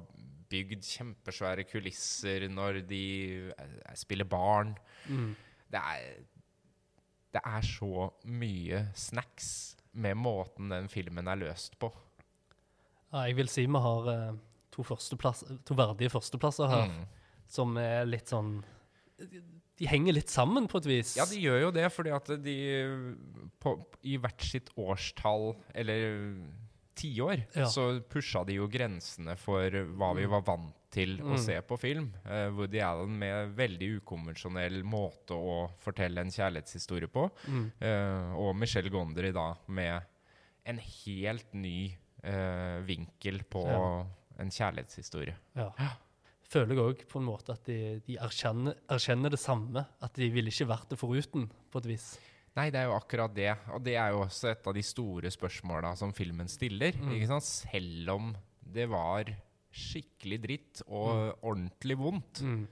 [0.49, 4.75] bygd kjempesvære kulisser når de eh, spiller barn
[5.09, 5.35] Mm.
[5.71, 6.23] Det er,
[7.33, 11.91] det er så mye snacks med måten den filmen er løst på.
[13.11, 14.35] Ja, jeg vil si vi har eh,
[14.71, 17.05] to, to verdige førsteplasser her, Mm.
[17.47, 18.63] som er litt sånn
[19.83, 21.13] De henger litt sammen på et vis.
[21.19, 22.55] Ja, de gjør jo det, fordi at de
[23.59, 23.73] på,
[24.07, 26.37] i hvert sitt årstall, eller
[26.95, 27.65] tiår, Ja.
[27.67, 30.29] så pusha de jo grensene for hva vi Mm.
[30.29, 31.39] var vant til å Mm.
[31.41, 32.13] se på film.
[32.23, 37.31] Uh, Woody Allen med veldig ukonvensjonell måte å fortelle en kjærlighetshistorie på.
[37.47, 37.71] Mm.
[37.81, 40.03] Uh, og Michelle Gondry da med
[40.65, 44.05] en helt ny uh, vinkel på Ja.
[44.39, 45.35] en kjærlighetshistorie.
[45.57, 45.71] Ja.
[46.53, 49.85] Føler jeg òg på en måte at de, de erkjenner, erkjenner det samme.
[50.05, 52.07] At de ville ikke vært det foruten, på et vis.
[52.53, 53.49] Nei, det er jo akkurat det.
[53.73, 56.93] Og det er jo også et av de store spørsmåla som filmen stiller.
[57.01, 57.15] Mm.
[57.17, 57.47] Ikke sant?
[57.49, 58.27] Selv om
[58.75, 59.31] det var
[59.73, 62.67] skikkelig dritt og ordentlig vondt, Mm.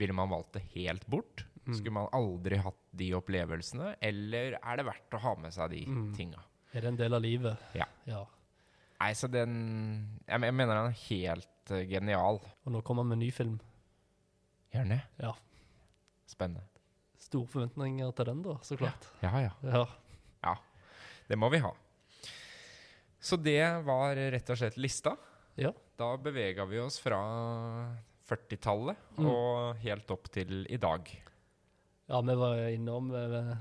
[0.00, 1.44] ville man valgt det helt bort?
[1.66, 1.74] Mm.
[1.76, 5.84] Skulle man aldri hatt de opplevelsene, eller er det verdt å ha med seg de
[5.86, 6.14] Mm.
[6.16, 6.40] tinga?
[6.72, 7.58] Er det en del av livet?
[7.74, 7.84] Ja.
[8.06, 8.24] ja.
[9.00, 12.40] Nei, så den jeg mener den er helt eh, genial.
[12.64, 13.58] Og nå kommer han med ny film.
[14.74, 15.00] Det?
[15.22, 15.32] Ja.
[16.26, 16.64] Spennende.
[17.20, 19.06] Store forventninger til den, da, så klart.
[19.22, 19.52] Ja, ja.
[19.62, 19.84] Ja.
[20.44, 20.56] Ja,
[21.28, 21.70] Det må vi ha.
[23.24, 25.14] Så det var rett og slett lista.
[25.56, 25.70] Ja.
[25.96, 27.20] Da bevega vi oss fra
[28.28, 29.26] 40-tallet Mm.
[29.30, 31.06] og helt opp til i dag.
[32.08, 33.54] Ja, vi var innom eh,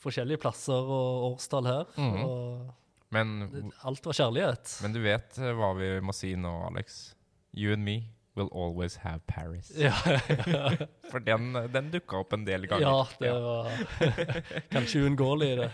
[0.00, 1.84] forskjellige plasser og årstall her.
[1.98, 2.16] Mm.
[2.24, 2.74] Og
[3.12, 4.78] Men, alt var kjærlighet.
[4.82, 7.14] men du vet eh, hva vi må si nå, Alex?
[7.56, 9.70] You and me will always have Paris.
[9.76, 9.94] ja,
[11.10, 12.84] For den, den dukka opp en del ganger.
[12.84, 13.70] ja, det var
[14.74, 15.70] kanskje uunngåelig, det.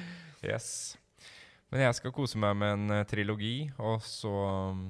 [0.46, 0.96] Yes.
[1.72, 4.30] Men jeg skal kose meg med en eh, trilogi, og så
[4.70, 4.84] um,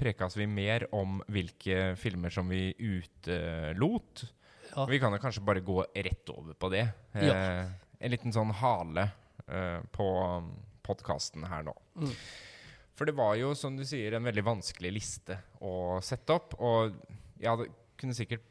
[0.00, 4.24] prekas vi mer om hvilke filmer som vi utelot.
[4.72, 4.88] Ja.
[4.90, 6.88] Vi kan jo kanskje bare gå rett over på det.
[7.14, 7.36] Ja.
[7.36, 7.70] Eh,
[8.00, 9.06] en liten sånn hale
[9.46, 10.08] eh, på
[10.86, 11.74] podkasten her nå.
[12.00, 12.12] Mm.
[12.98, 16.56] For det var jo, som du sier, en veldig vanskelig liste å sette opp.
[16.58, 16.96] Og
[17.38, 17.68] jeg hadde,
[18.00, 18.42] kunne sikkert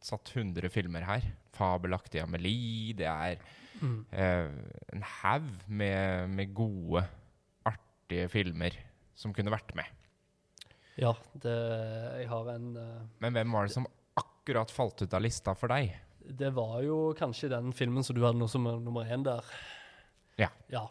[0.00, 1.26] satt 100 filmer her.
[1.56, 3.42] Fabelaktig Amelie, det er
[3.80, 4.04] Mm.
[4.12, 4.48] eh,
[4.92, 7.00] en haug med, med gode,
[7.64, 8.74] artige filmer
[9.16, 9.86] som kunne vært med.
[11.00, 11.54] Ja, det,
[12.20, 13.86] jeg har en uh, Men hvem var det som
[14.20, 15.94] akkurat falt ut av lista for deg?
[16.28, 19.44] Det var jo kanskje den filmen som du hadde nå som er nummer én der.
[20.36, 20.50] Ja.
[20.68, 20.84] Ja.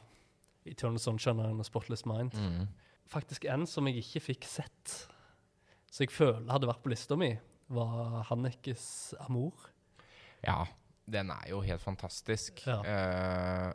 [0.66, 2.34] Eternal Sunshine and a Spotless Mind.
[3.10, 4.96] Faktisk en som jeg ikke fikk sett,
[5.90, 7.32] som jeg føler hadde vært på lista mi,
[7.74, 9.70] var Hannekes 'Amor'.
[10.46, 10.66] Ja,
[11.10, 12.62] den er jo helt fantastisk.
[12.68, 12.80] Ja.
[12.86, 13.74] Uh,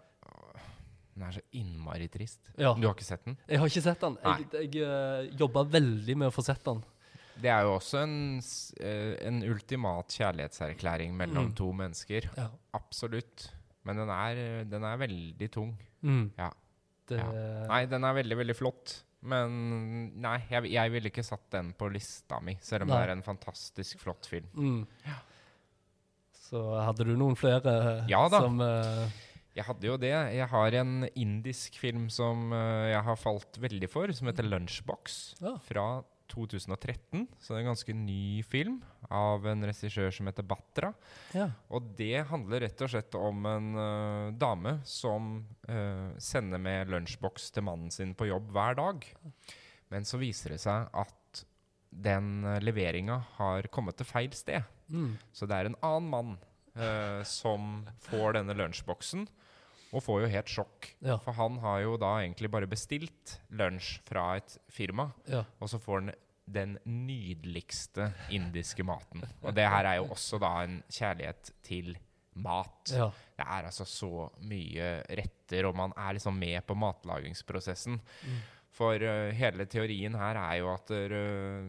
[1.14, 2.40] den er så innmari trist.
[2.58, 2.72] Ja.
[2.74, 3.36] Du har ikke sett den?
[3.48, 4.16] Jeg har ikke sett den.
[4.24, 6.82] Jeg, jeg uh, jobba veldig med å få sett den.
[7.34, 8.38] Det er jo også en,
[8.78, 11.54] eh, en ultimat kjærlighetserklæring mellom Mm.
[11.58, 12.28] to mennesker.
[12.38, 12.48] Ja.
[12.72, 13.48] Absolutt.
[13.82, 15.72] Men den er, den er veldig tung.
[16.02, 16.30] Mm.
[16.38, 16.52] Ja.
[17.10, 17.18] Det,
[17.68, 18.94] Nei, den er veldig, veldig flott.
[19.24, 19.52] Men
[20.20, 22.98] nei, jeg, jeg ville ikke satt den på lista mi, selv om Nei.
[22.98, 24.50] det er en fantastisk flott film.
[24.52, 25.14] Mm.
[26.44, 27.72] Så hadde du noen flere
[28.10, 28.42] Ja da.
[28.44, 29.06] som uh,
[29.56, 30.12] Jeg hadde jo det.
[30.36, 35.22] Jeg har en indisk film som uh, jeg har falt veldig for, som heter Lunchbox.
[35.40, 35.56] Ja.
[35.64, 35.86] Fra
[36.32, 37.26] 2013.
[37.38, 38.78] Så det er en ganske ny film
[39.12, 40.92] av en regissør som heter Batra.
[41.36, 41.50] Ja.
[41.74, 45.36] Og det handler rett og slett om en uh, dame som
[45.68, 49.06] uh, sender med lunsjboks til mannen sin på jobb hver dag.
[49.92, 51.44] Men så viser det seg at
[51.94, 54.64] den uh, leveringa har kommet til feil sted.
[54.88, 55.14] Mm.
[55.32, 56.34] Så det er en annen mann
[56.78, 59.28] uh, som får denne lunsjboksen,
[59.94, 60.90] og får jo helt sjokk.
[61.06, 61.16] Ja.
[61.22, 65.44] For han har jo da egentlig bare bestilt lunsj fra et firma, Ja.
[65.60, 66.12] og så får han
[66.44, 69.22] den nydeligste indiske maten.
[69.42, 71.94] Og det her er jo også da en kjærlighet til
[72.34, 72.90] mat.
[72.92, 73.10] ja.
[73.38, 78.00] Det er altså så mye retter, og man er liksom med på matlagingsprosessen.
[78.26, 78.42] Mm.
[78.74, 81.64] For uh, hele teorien her er jo at uh,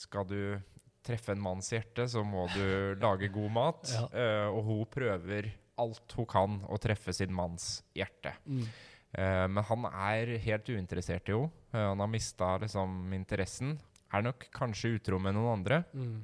[0.00, 0.60] skal du
[1.04, 3.92] treffe en manns hjerte, så må du lage god mat.
[3.96, 4.04] Ja.
[4.12, 5.50] Uh, og hun prøver
[5.80, 8.34] alt hun kan å treffe sin manns hjerte.
[8.46, 8.64] Mm.
[9.10, 11.50] Uh, men han er helt uinteressert i henne.
[11.74, 13.78] Uh, han har mista liksom interessen.
[14.14, 15.82] Er nok kanskje utro med noen andre.
[15.94, 16.18] Mm.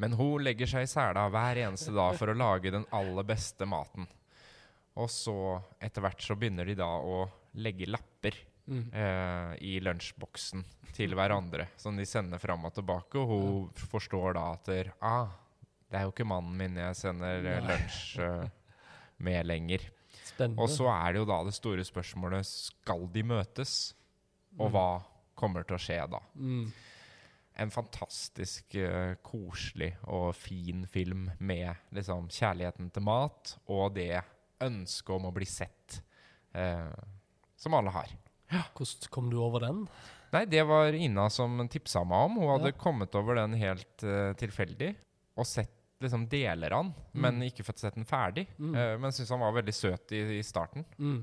[0.00, 3.66] Men hun legger seg i sela hver eneste dag for å lage den aller beste
[3.68, 4.08] maten.
[5.00, 5.34] Og så,
[5.78, 7.26] etter hvert, så begynner de da å
[7.60, 8.38] legge lapper
[8.70, 8.92] Mm.
[8.94, 10.62] uh, i lunsjboksen
[10.94, 13.18] til hverandre, som de sender fram og tilbake.
[13.18, 15.32] Og hun forstår da at der, ah,
[15.90, 17.70] det er jo ikke mannen min jeg sender eh, Nei.
[17.74, 18.48] lunsj eh,
[19.26, 19.86] med lenger.
[20.24, 20.62] Spennende.
[20.62, 23.94] Og så er det jo da det store spørsmålet skal de møtes,
[24.58, 24.72] og Mm.
[24.74, 24.86] hva
[25.38, 26.18] kommer til å skje da?
[26.36, 26.70] mm.
[27.60, 34.22] En fantastisk uh, koselig og fin film med liksom kjærligheten til mat og det
[34.64, 35.98] ønsket om å bli sett
[36.56, 36.94] uh,
[37.60, 38.08] som alle har.
[38.74, 39.82] Hvordan kom du over den?
[40.32, 42.38] Nei, det var Ina som tipsa meg om.
[42.40, 42.78] Hun hadde Ja.
[42.80, 44.94] kommet over den helt uh, tilfeldig
[45.36, 47.20] og sett liksom deler han, mm.
[47.26, 48.46] men ikke fått sett den ferdig.
[48.58, 48.72] Mm.
[48.74, 50.86] Uh, men syns han var veldig søt i, i starten.
[50.98, 51.22] Mm.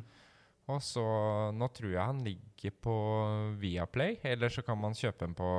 [0.68, 1.04] Og så
[1.56, 2.96] nå tror jeg han ligger på
[3.62, 5.52] Viaplay, eller så kan man kjøpe den på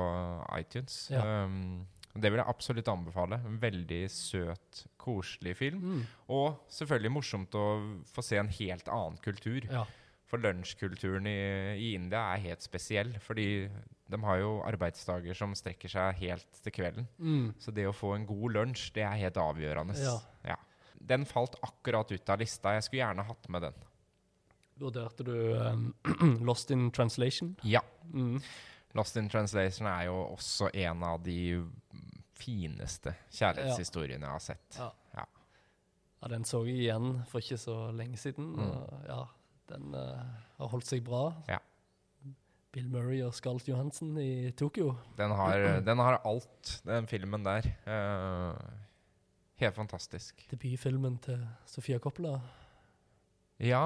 [0.59, 1.07] iTunes.
[1.13, 1.23] Ja.
[1.45, 3.39] Um, det vil jeg absolutt anbefale.
[3.45, 5.81] En veldig søt, koselig film.
[5.81, 6.03] Mm.
[6.35, 7.65] Og selvfølgelig morsomt å
[8.09, 9.65] få se en helt annen kultur.
[9.69, 9.85] Ja.
[10.29, 11.39] For lunsjkulturen i,
[11.77, 13.15] i India er helt spesiell.
[13.23, 13.47] Fordi
[14.09, 17.05] de har jo arbeidsdager som strekker seg helt til kvelden.
[17.21, 17.51] Mm.
[17.61, 19.97] Så det å få en god lunsj, det er helt avgjørende.
[20.01, 20.17] Ja.
[20.55, 20.57] Ja.
[20.99, 22.73] den falt akkurat ut av lista.
[22.75, 23.77] Jeg skulle gjerne hatt med den.
[24.79, 25.93] Vurderte du um,
[26.47, 27.53] Lost in Translation?
[27.63, 27.83] Ja.
[28.13, 28.41] Mm.
[28.97, 31.39] Lost in Translation er jo også en av de
[32.39, 34.79] fineste kjærlighetshistoriene jeg har sett.
[34.79, 34.89] Ja.
[35.19, 35.25] Ja.
[36.33, 38.55] Den så jeg igjen for ikke så lenge siden.
[38.57, 38.69] Mm.
[38.69, 39.23] Og ja,
[39.69, 41.27] den uh, har holdt seg bra.
[41.51, 41.59] Ja.
[42.71, 44.91] Bill Murray og Scarlett Johansen i Tokyo.
[45.17, 47.65] Den har, den har alt, den filmen der.
[47.87, 48.53] Uh,
[49.61, 50.45] helt fantastisk.
[50.51, 52.35] Debutfilmen til Sofia Coppola.
[53.59, 53.81] Ja,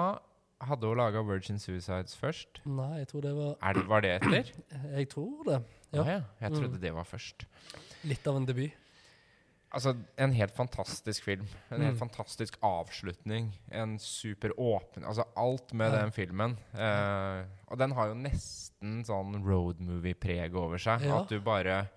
[0.61, 2.59] hadde hun laga Virgin Suicides først?
[2.69, 4.51] Nei, jeg tror det var Er det, var det etter?
[4.99, 5.61] Jeg tror det.
[5.93, 6.01] Ja.
[6.03, 6.21] Ah, ja.
[6.41, 6.81] Jeg trodde Mm.
[6.81, 7.47] det var først.
[8.03, 8.71] Litt av en debut.
[9.73, 11.47] Altså, en helt fantastisk film.
[11.71, 11.99] En helt Mm.
[11.99, 13.51] fantastisk avslutning.
[13.71, 16.01] En super åpen Altså, alt med Ja.
[16.03, 16.57] den filmen.
[16.75, 21.01] Eh, og den har jo nesten sånn road movie-preg over seg.
[21.01, 21.21] Ja.
[21.21, 21.89] At du bare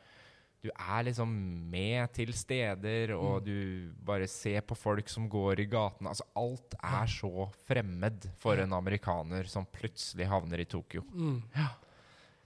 [0.64, 1.28] Du er liksom
[1.70, 3.44] med til steder, og Mm.
[3.44, 6.08] du bare ser på folk som går i gatene.
[6.08, 7.02] Altså, alt Ja.
[7.02, 8.62] er så fremmed for Ja.
[8.64, 11.02] en amerikaner som plutselig havner i Tokyo.
[11.14, 11.42] Mm.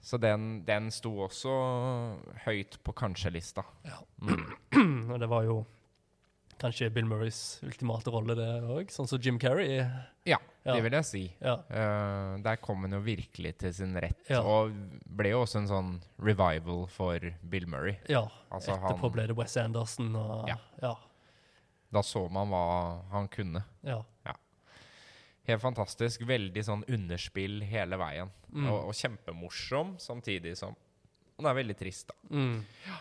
[0.03, 3.65] Så den, den sto også høyt på kanskje-lista.
[3.87, 3.99] Ja.
[4.21, 4.53] Mm.
[5.21, 5.55] Og det var jo
[6.61, 8.89] kanskje Bill Murrays ultimate rolle, det òg.
[8.93, 9.77] Sånn som Jim Carrey.
[10.25, 10.75] Ja, Ja.
[10.75, 11.23] det vil jeg si.
[11.41, 11.55] Ja.
[11.69, 14.41] Uh, der kom han jo virkelig til sin rett, Ja.
[14.41, 14.73] og
[15.07, 17.19] ble jo også en sånn revival for
[17.49, 17.99] Bill Murray.
[18.09, 18.27] ja.
[18.51, 20.57] Altså, Etterpå han- ble det Wes Anderson og Ja.
[20.83, 20.95] ja.
[21.93, 23.65] Da så man hva han kunne.
[23.85, 24.03] ja.
[25.47, 26.21] Helt fantastisk.
[26.23, 28.31] Veldig sånn underspill hele veien.
[28.53, 28.69] Mm.
[28.71, 30.77] Og, og kjempemorsom, samtidig som
[31.39, 32.15] han er veldig trist, da.
[32.37, 32.65] Mm.
[32.87, 32.97] Ja,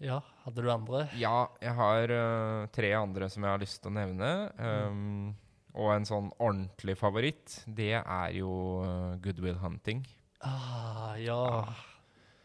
[0.00, 1.08] hadde du andre?
[1.18, 4.30] Ja, jeg har uh, tre andre som jeg har lyst til å nevne.
[4.58, 5.36] Um,
[5.78, 8.50] og en sånn ordentlig favoritt, det er jo
[8.84, 10.04] uh, Good Will Hunting.
[10.40, 11.64] Ah, ja.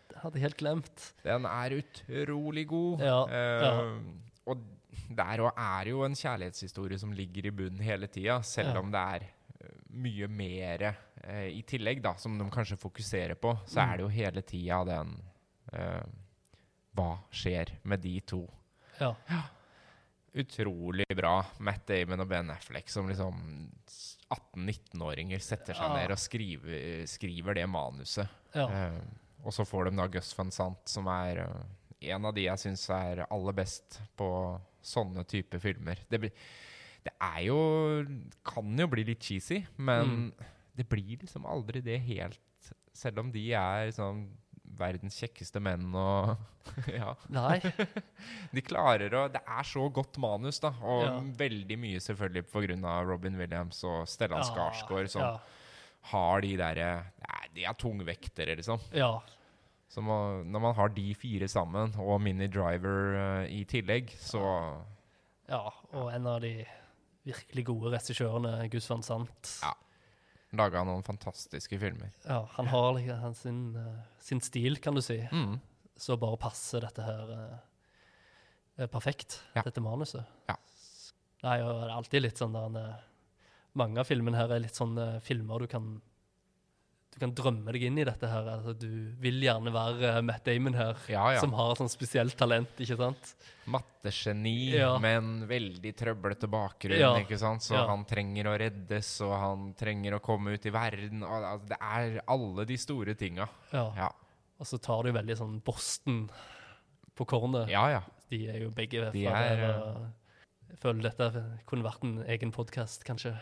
[0.09, 1.05] Det hadde jeg helt glemt.
[1.23, 3.01] Den er utrolig god.
[3.05, 3.71] Ja, uh, ja.
[4.49, 4.65] Og
[5.13, 8.81] der òg er jo en kjærlighetshistorie som ligger i bunnen hele tida, selv Ja.
[8.81, 9.23] om det er
[9.63, 10.83] eh, mye mer
[11.53, 13.85] i tillegg, da, som de kanskje fokuserer på, så Mm.
[13.85, 15.13] er det jo hele tida den
[16.93, 18.43] Hva skjer med de to?
[18.99, 19.13] Ja.
[20.33, 21.39] Utrolig bra.
[21.61, 23.37] Matt Damon og Ben Affleck som liksom
[24.33, 25.97] 18-19-åringer setter seg Ja.
[25.97, 28.27] ned og skriver, skriver det manuset.
[28.55, 28.65] ja.
[28.67, 29.01] Uh,
[29.43, 31.63] og så får de da Gus Van Sant, som er uh,
[31.99, 34.27] en av de jeg syns er aller best på
[34.81, 35.99] sånne type filmer.
[36.09, 36.19] Det,
[37.03, 37.57] det er jo
[38.47, 40.31] Kan jo bli litt cheesy, men
[40.75, 42.39] det blir liksom aldri det helt
[42.93, 44.25] Selv om de er sånn
[44.77, 46.37] verdens kjekkeste menn og
[46.87, 47.13] Ja.
[47.29, 47.59] Nei.
[48.53, 50.71] De klarer å Det er så godt manus, da.
[50.81, 51.17] Og Ja.
[51.43, 52.93] veldig mye selvfølgelig pga.
[53.07, 55.37] Robin Williams og Stellan Ja, Skarsgård, som Ja.
[56.13, 56.91] har de derre
[57.53, 58.79] de er tungvektere, liksom.
[58.93, 59.19] ja.
[59.93, 64.41] Så må, når man har de fire sammen, og Mini Driver uh, i tillegg, så
[65.47, 66.65] Ja, og en av de
[67.27, 69.59] virkelig gode regissørene, Gus van Sant.
[69.61, 69.73] Ja.
[70.53, 72.11] Laga noen fantastiske filmer.
[72.27, 75.17] Ja, han har liksom han sin, eh, sin stil, kan du si.
[75.31, 75.59] Mm.
[75.97, 77.33] Så bare passer dette her
[78.77, 79.61] eh, perfekt, Ja.
[79.65, 80.25] dette manuset.
[80.49, 80.55] Ja.
[81.43, 83.01] Nei, og det er alltid litt sånn der eh,
[83.75, 86.01] Mange av filmene her er litt sånne filmer du kan
[87.13, 88.47] Du kan drømme deg inn i dette her.
[88.55, 88.87] Altså, du
[89.21, 91.39] vil gjerne være eh, Matt Damon her, Ja, ja.
[91.43, 93.35] som har et sånt spesielt talent, ikke sant?
[93.69, 94.95] Mattegeni, Ja.
[94.97, 97.61] en veldig trøblete bakgrunn, ikke sant?
[97.61, 101.21] Så han trenger å reddes, og han trenger å komme ut i verden.
[101.23, 103.47] Og, altså, det er alle de store tinga.
[103.71, 103.85] Ja.
[103.95, 104.09] Ja,
[104.59, 106.29] Og så tar du veldig sånn Boston
[107.15, 107.69] på kornet.
[107.69, 107.87] ja.
[107.99, 108.01] ja.
[108.33, 109.73] De er jo begge De fra er, der.
[109.77, 113.35] og Jeg føler dette kunne vært en egen podkast, kanskje.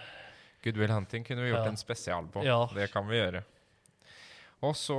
[0.66, 1.70] Good Will Hunting kunne vi gjort Ja.
[1.72, 2.44] en spesial på.
[2.44, 2.66] Ja.
[2.76, 3.44] Det kan vi gjøre.
[4.62, 4.96] Og så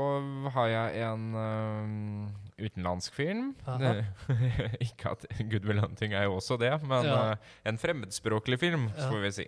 [0.57, 3.53] har jeg en um, utenlandsk film.
[4.87, 7.33] Ikke at Good Will Hunting er jo også det, men Ja.
[7.33, 7.37] uh,
[7.71, 9.09] en fremmedspråklig film, Ja.
[9.11, 9.47] får vi si.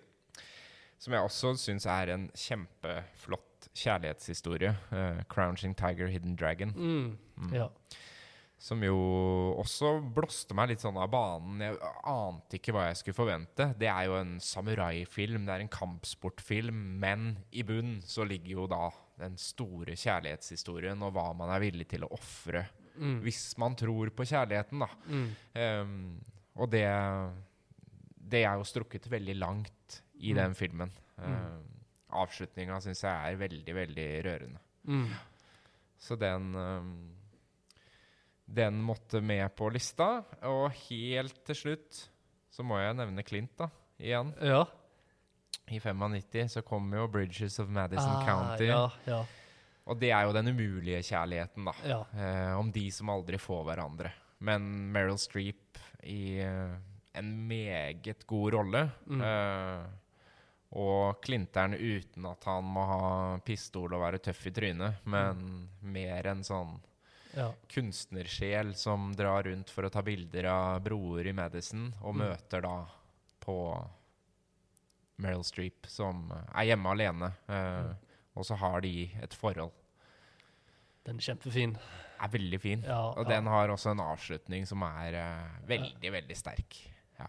[1.02, 4.76] Som jeg også syns er en kjempeflott kjærlighetshistorie.
[4.92, 6.74] Uh, 'Crouching Tiger, Hidden Dragon'.
[6.76, 7.18] Mm.
[7.36, 7.52] Mm.
[7.52, 7.68] Ja.
[8.58, 8.94] Som jo
[9.58, 11.58] også blåste meg litt sånn av banen.
[11.60, 13.74] Jeg ante ikke hva jeg skulle forvente.
[13.78, 18.66] Det er jo en samuraifilm, det er en kampsportfilm, men i bunn så ligger jo
[18.70, 23.16] da den store kjærlighetshistorien og hva man er villig til å ofre Mm.
[23.24, 24.86] hvis man tror på kjærligheten, da.
[25.10, 25.30] Mm.
[25.58, 26.24] Um,
[26.62, 26.84] og det
[28.30, 30.36] Det er jo strukket veldig langt i Mm.
[30.36, 30.90] den filmen.
[31.18, 31.64] Um,
[32.12, 34.58] Avslutninga syns jeg er veldig, veldig rørende.
[34.86, 35.08] Mm.
[35.98, 37.10] Så den um,
[38.46, 40.22] Den måtte med på lista.
[40.42, 42.08] Og helt til slutt
[42.50, 43.68] så må jeg nevne Clint, da.
[43.98, 44.32] Igjen.
[44.40, 44.64] Ja.
[45.70, 48.66] I 95 så kom jo 'Bridges of Madison Ah, County'.
[48.68, 49.24] Ja, ja,
[49.86, 51.72] Og det er jo den umulige kjærligheten, da.
[51.84, 52.04] ja.
[52.16, 54.10] Eh, om de som aldri får hverandre.
[54.40, 56.76] Men Meryl Streep i, eh,
[57.14, 58.90] en meget god rolle.
[59.06, 59.20] Mm.
[59.22, 59.86] Eh,
[60.72, 66.26] og Klinteren uten at han må ha pistol og være tøff i trynet, men mer
[66.26, 66.80] en sånn
[67.36, 67.52] Ja.
[67.68, 72.18] kunstnersjel som drar rundt for å ta bilder av broer i Madison, og Mm.
[72.20, 72.86] møter da
[73.40, 73.86] på
[75.22, 77.32] Meryl Streep, som er hjemme alene.
[77.48, 77.92] Uh.
[78.34, 79.70] Og så har de et forhold.
[81.06, 81.76] Den er kjempefin.
[82.24, 82.82] Er veldig fin.
[82.86, 83.36] Ja, Og ja.
[83.36, 86.78] den har også en avslutning som er uh, veldig, veldig sterk.
[87.20, 87.26] Ja.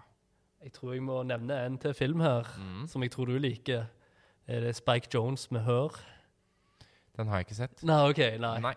[0.63, 2.87] Jeg tror jeg må nevne en til film her, Mm.
[2.87, 3.85] som jeg tror du liker.
[4.47, 5.93] Er det Spike Jones med Hør?
[7.17, 7.83] Den har jeg ikke sett.
[7.87, 8.21] Nei, OK.
[8.39, 8.59] nei.
[8.61, 8.73] Nei.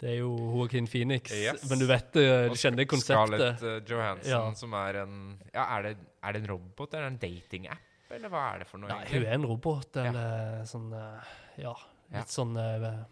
[0.00, 1.30] Det er jo Joaquin Phoenix.
[1.32, 1.68] Yes.
[1.68, 2.20] Men du vet du
[2.56, 3.58] kjenner konseptet.
[3.60, 4.52] Scarlett eh, Johansson, Ja.
[4.56, 5.16] som er en
[5.52, 8.78] Ja, er det, er det en robot eller en datingapp, eller hva er det for
[8.82, 8.88] noe?
[8.90, 9.96] Nei, hun er en robot.
[9.96, 11.30] eller eh, sånn eh,
[11.62, 11.74] Ja,
[12.10, 12.18] Ja.
[12.18, 13.04] litt sånn eh,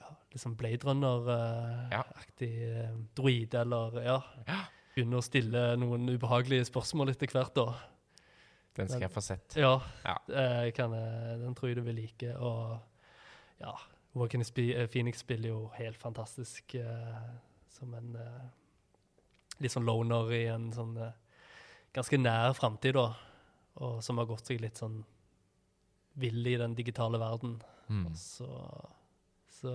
[0.00, 2.92] Ja, litt sånn Blade Runner-aktig Ja.
[3.14, 4.20] droide, eller Ja.
[4.96, 7.74] Begynner å stille noen ubehagelige spørsmål etter hvert, da.
[8.76, 9.56] Den skal jeg få sett.
[9.56, 10.16] Ja, Ja.
[10.28, 12.34] eh, kan, den tror jeg du vil like.
[12.38, 12.80] Og
[13.60, 13.72] ja,
[14.14, 17.28] eh, Phoenix spiller jo helt fantastisk eh,
[17.68, 18.48] som en eh,
[19.60, 21.12] litt sånn loner i en sånn eh,
[21.94, 23.14] ganske nær framtid, da.
[23.76, 25.02] Og som har gått seg litt sånn
[26.16, 27.58] vill i den digitale verden.
[27.92, 28.14] Mm.
[28.16, 28.46] Så,
[29.60, 29.72] så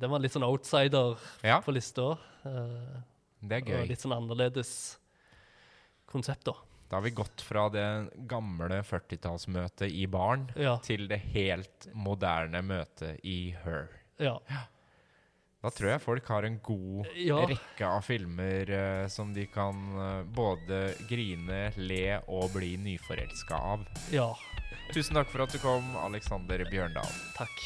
[0.00, 2.14] den var litt sånn outsider Ja, på lista.
[2.44, 3.02] Uh,
[3.44, 3.80] det er gøy.
[3.82, 4.70] og litt sånn annerledes
[6.08, 6.54] konsept, da.
[6.88, 7.84] Da har vi gått fra det
[8.30, 10.76] gamle 40-tallsmøtet i baren Ja.
[10.84, 13.88] til det helt moderne møtet i Her.
[14.20, 14.38] Ja.
[14.48, 14.64] ja.
[15.64, 17.38] Da tror jeg folk har en god Ja.
[17.48, 23.86] rekke av filmer uh, som de kan uh, både grine, le og bli nyforelska av.
[24.12, 24.28] ja.
[24.92, 27.08] Tusen takk for at du kom, Alexander Bjørndal.
[27.38, 27.62] Takk.